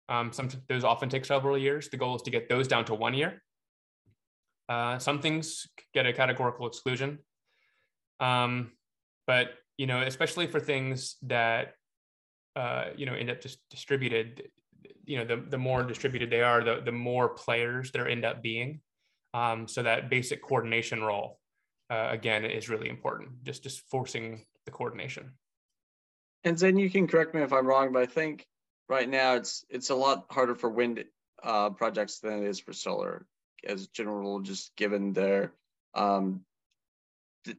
[0.09, 1.89] Um, some those often take several years.
[1.89, 3.43] The goal is to get those down to one year.
[4.73, 7.19] Uh, some things get a categorical exclusion,
[8.21, 8.73] um,
[9.27, 9.47] but
[9.77, 11.75] you know, especially for things that
[12.57, 14.49] uh, you know end up just distributed,
[15.05, 18.43] you know, the, the more distributed they are, the, the more players there end up
[18.43, 18.81] being.
[19.35, 21.39] Um, so that basic coordination role,
[21.91, 25.33] uh, again, is really important, just, just forcing the coordination.
[26.45, 28.47] And then you can correct me if I'm wrong, but I think
[28.89, 31.05] right now it's it's a lot harder for wind
[31.43, 33.27] uh, projects than it is for solar,
[33.67, 35.53] as general, rule, just given their
[35.95, 36.45] um,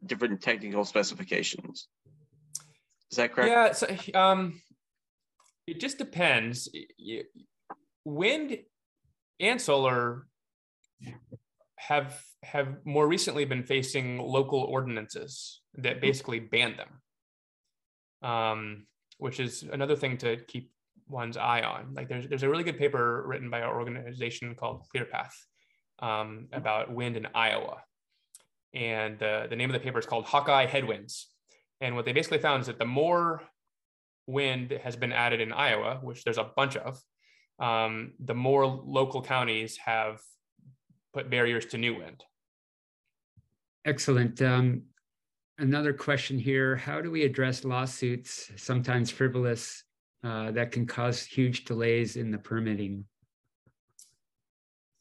[0.06, 1.88] different technical specifications.
[3.12, 3.52] Is that correct?
[3.52, 3.72] Yeah.
[3.74, 4.62] So, um,
[5.68, 6.70] it just depends.
[8.06, 8.58] Wind
[9.40, 10.28] and solar
[11.78, 18.88] have have more recently been facing local ordinances that basically ban them, um,
[19.18, 20.72] which is another thing to keep
[21.08, 21.94] one's eye on.
[21.94, 25.34] Like there's there's a really good paper written by our organization called ClearPath
[26.00, 27.84] um, about wind in Iowa,
[28.74, 31.28] and the the name of the paper is called Hawkeye Headwinds.
[31.82, 33.44] And what they basically found is that the more
[34.28, 37.02] wind has been added in Iowa, which there's a bunch of,
[37.60, 40.22] um, the more local counties have
[41.14, 42.24] put barriers to new wind.
[43.86, 44.42] Excellent.
[44.42, 44.84] Um,
[45.58, 49.84] another question here How do we address lawsuits, sometimes frivolous,
[50.24, 53.06] uh, that can cause huge delays in the permitting?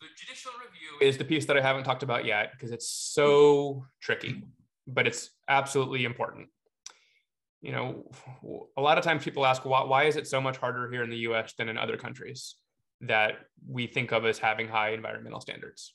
[0.00, 0.61] The judicial review
[1.02, 4.42] is the piece that I haven't talked about yet because it's so tricky,
[4.86, 6.48] but it's absolutely important.
[7.60, 8.10] You know,
[8.76, 11.10] a lot of times people ask, why, why is it so much harder here in
[11.10, 12.56] the US than in other countries
[13.02, 13.34] that
[13.68, 15.94] we think of as having high environmental standards?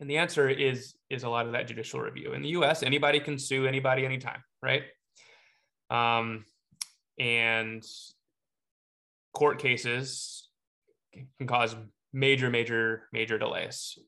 [0.00, 2.32] And the answer is is a lot of that judicial review.
[2.32, 4.84] In the U.S., anybody can sue anybody anytime, right?
[5.90, 6.46] Um,
[7.18, 7.84] and
[9.34, 10.48] court cases
[11.12, 11.76] can cause
[12.12, 13.98] major, major, major delays.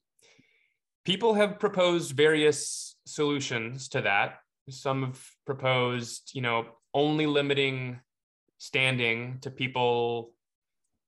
[1.04, 4.38] People have proposed various solutions to that.
[4.68, 8.00] Some have proposed, you know, only limiting
[8.58, 10.32] standing to people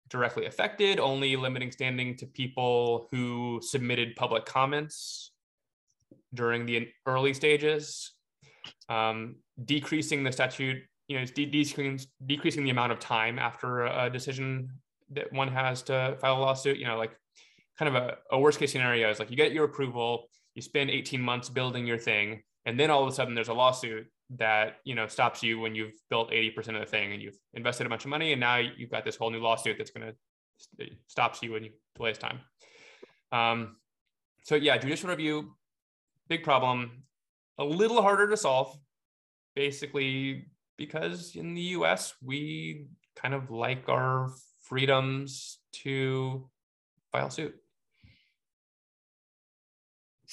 [0.09, 5.33] directly affected, only limiting standing to people who submitted public comments
[6.35, 8.13] during the early stages,
[8.89, 14.11] um, decreasing the statute, you know, de- decreasing, decreasing the amount of time after a
[14.11, 14.69] decision
[15.11, 17.17] that one has to file a lawsuit, you know, like
[17.79, 20.91] kind of a, a worst case scenario is like you get your approval, you spend
[20.91, 24.77] 18 months building your thing, and then all of a sudden there's a lawsuit that
[24.85, 27.91] you know stops you when you've built 80% of the thing and you've invested a
[27.91, 31.43] bunch of money and now you've got this whole new lawsuit that's going to stops
[31.43, 32.41] you when you delays time.
[33.33, 33.77] Um,
[34.45, 35.55] so yeah judicial review
[36.29, 37.03] big problem.
[37.59, 38.77] A little harder to solve
[39.55, 40.47] basically
[40.77, 42.87] because in the us we
[43.17, 44.33] kind of like our
[44.65, 46.49] freedoms to
[47.13, 47.55] file suit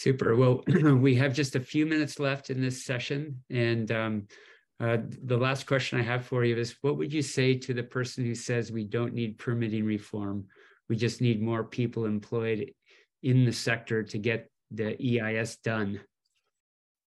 [0.02, 0.36] Super.
[0.36, 3.44] Well, we have just a few minutes left in this session.
[3.52, 4.28] And um,
[4.80, 7.84] uh, the last question I have for you is what would you say to the
[7.84, 10.48] person who says we don't need permitting reform?
[10.90, 12.72] We just need more people employed
[13.22, 16.02] in the sector to get the EIS done?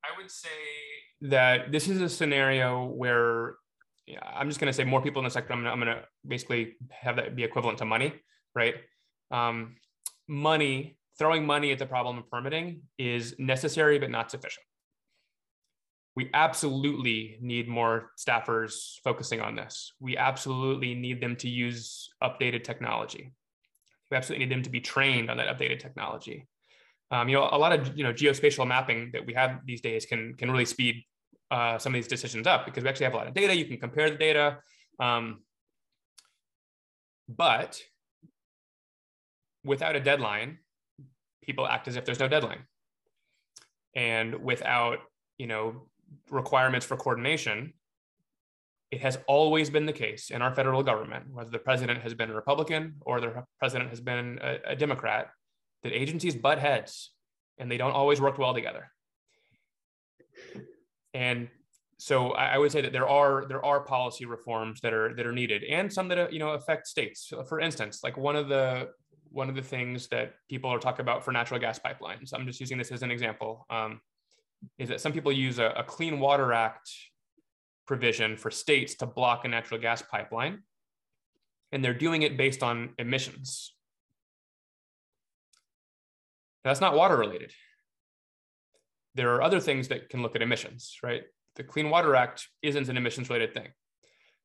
[0.04, 0.48] I would say
[1.22, 3.54] that this is a scenario where
[4.22, 5.52] I'm just going to say more people in the sector.
[5.52, 8.12] I'm going to basically have that be equivalent to money,
[8.54, 8.74] right?
[9.30, 9.76] Um,
[10.28, 14.64] money throwing money at the problem of permitting is necessary but not sufficient.
[16.14, 19.92] We absolutely need more staffers focusing on this.
[19.98, 23.32] We absolutely need them to use updated technology.
[24.10, 26.46] We absolutely need them to be trained on that updated technology.
[27.10, 30.04] Um, you know, a lot of you know geospatial mapping that we have these days
[30.04, 31.04] can can really speed
[31.52, 33.54] uh, some of these decisions up because we actually have a lot of data.
[33.54, 34.58] You can compare the data,
[34.98, 35.42] um,
[37.28, 37.78] but
[39.62, 40.58] without a deadline,
[41.42, 42.60] people act as if there's no deadline.
[43.94, 45.00] And without,
[45.36, 45.88] you know,
[46.30, 47.74] requirements for coordination,
[48.90, 52.30] it has always been the case in our federal government, whether the president has been
[52.30, 55.28] a Republican or the president has been a, a Democrat,
[55.82, 57.12] that agencies butt heads
[57.58, 58.90] and they don't always work well together.
[61.14, 61.48] And
[61.98, 65.32] so I, would say that there are there are policy reforms that are that are
[65.32, 67.32] needed, and some that you know affect states.
[67.48, 68.88] For instance, like one of the
[69.30, 72.60] one of the things that people are talking about for natural gas pipelines, I'm just
[72.60, 74.00] using this as an example, um,
[74.78, 76.90] is that some people use a, a Clean Water Act
[77.86, 80.62] provision for states to block a natural gas pipeline,
[81.70, 83.74] and they're doing it based on emissions.
[86.64, 87.52] That's not water related.
[89.14, 91.22] There are other things that can look at emissions, right?
[91.56, 93.68] The Clean Water Act isn't an emissions related thing.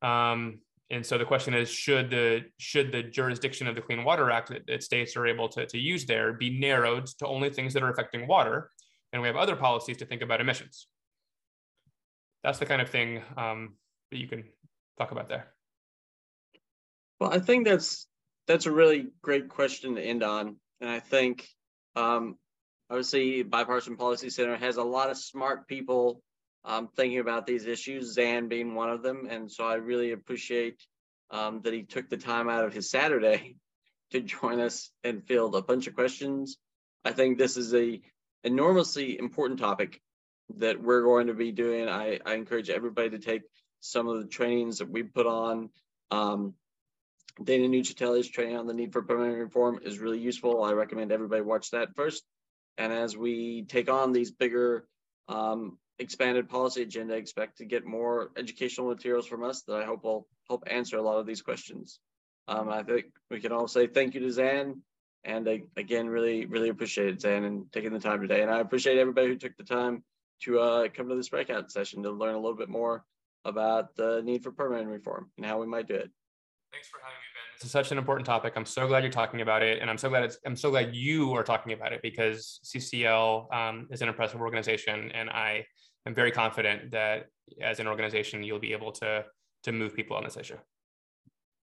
[0.02, 0.60] Um,
[0.90, 4.50] and so the question is should the should the jurisdiction of the clean water act
[4.50, 7.84] that, that, states are able to, to use there be narrowed to only things that
[7.84, 8.70] are affecting water
[9.12, 10.88] and we have other policies to think about emissions
[12.44, 13.76] that's the kind of thing um,
[14.12, 14.44] that you can
[14.98, 15.48] talk about there
[17.20, 18.08] well i think that's
[18.48, 21.48] that's a really great question to end on and i think
[21.96, 22.38] um,
[22.90, 26.22] obviously bipartisan policy center has a lot of smart people
[26.66, 29.28] um, thinking about these issues, Xan being one of them.
[29.30, 30.82] And so I really appreciate
[31.32, 33.56] um, that he took the time out of his Saturday
[34.12, 36.58] to join us and field a bunch of questions.
[37.04, 38.02] I think this is a
[38.44, 40.02] enormously important topic
[40.56, 41.90] that we're going to be doing.
[41.90, 43.42] I, I encourage everybody to take
[43.80, 45.70] some of the trainings that we put on.
[46.12, 46.54] Um,
[47.44, 50.64] Dana Nuccitelli's training on the need for permitting reform is really useful.
[50.64, 52.24] I recommend everybody watch that first.
[52.78, 54.88] And as we take on these bigger
[55.28, 60.04] um, expanded policy agenda, expect to get more educational materials from us that I hope
[60.04, 62.00] will help answer a lot of these questions.
[62.48, 64.80] Um, I think we can all say thank you to Xan.
[65.24, 68.42] And I, again, really, really appreciate it, Xan, and taking the time today.
[68.42, 70.04] And I appreciate everybody who took the time
[70.44, 73.04] to uh, come to this breakout session to learn a little bit more
[73.44, 76.12] about the need for permitting reform and how we might do it.
[76.72, 77.27] Thanks for having me.
[77.62, 78.54] It's such an important topic.
[78.56, 80.38] I'm so glad you're talking about it, and I'm so glad it's.
[80.46, 85.12] I'm so glad you are talking about it because CCL um, is an impressive organization,
[85.14, 85.66] and I
[86.06, 87.28] am very confident that
[87.62, 89.26] as an organization you'll be able to
[89.64, 90.58] to move people on this issue.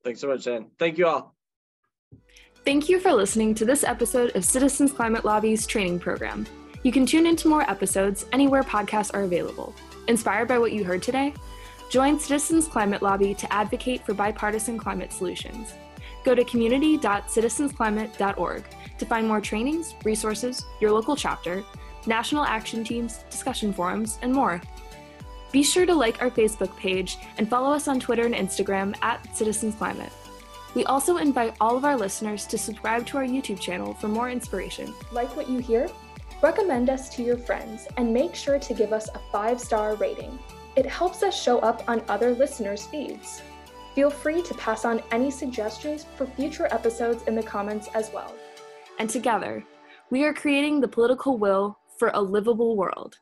[0.04, 0.70] Thanks so much, Dan.
[0.78, 1.34] Thank you all.
[2.64, 6.46] Thank you for listening to this episode of Citizens Climate Lobby's training program.
[6.82, 9.74] You can tune into more episodes anywhere podcasts are available.
[10.08, 11.32] Inspired by what you heard today?
[11.88, 15.74] Join Citizens Climate Lobby to advocate for bipartisan climate solutions.
[16.24, 18.64] Go to community.citizensclimate.org
[18.98, 21.62] to find more trainings, resources, your local chapter,
[22.06, 24.60] national action teams, discussion forums, and more.
[25.52, 29.24] Be sure to like our Facebook page and follow us on Twitter and Instagram at
[29.36, 30.10] Citizens Climate.
[30.74, 34.28] We also invite all of our listeners to subscribe to our YouTube channel for more
[34.28, 34.92] inspiration.
[35.12, 35.88] Like what you hear?
[36.42, 40.36] Recommend us to your friends and make sure to give us a five star rating.
[40.76, 43.40] It helps us show up on other listeners' feeds.
[43.94, 48.34] Feel free to pass on any suggestions for future episodes in the comments as well.
[48.98, 49.64] And together,
[50.10, 53.18] we are creating the political will for a livable world.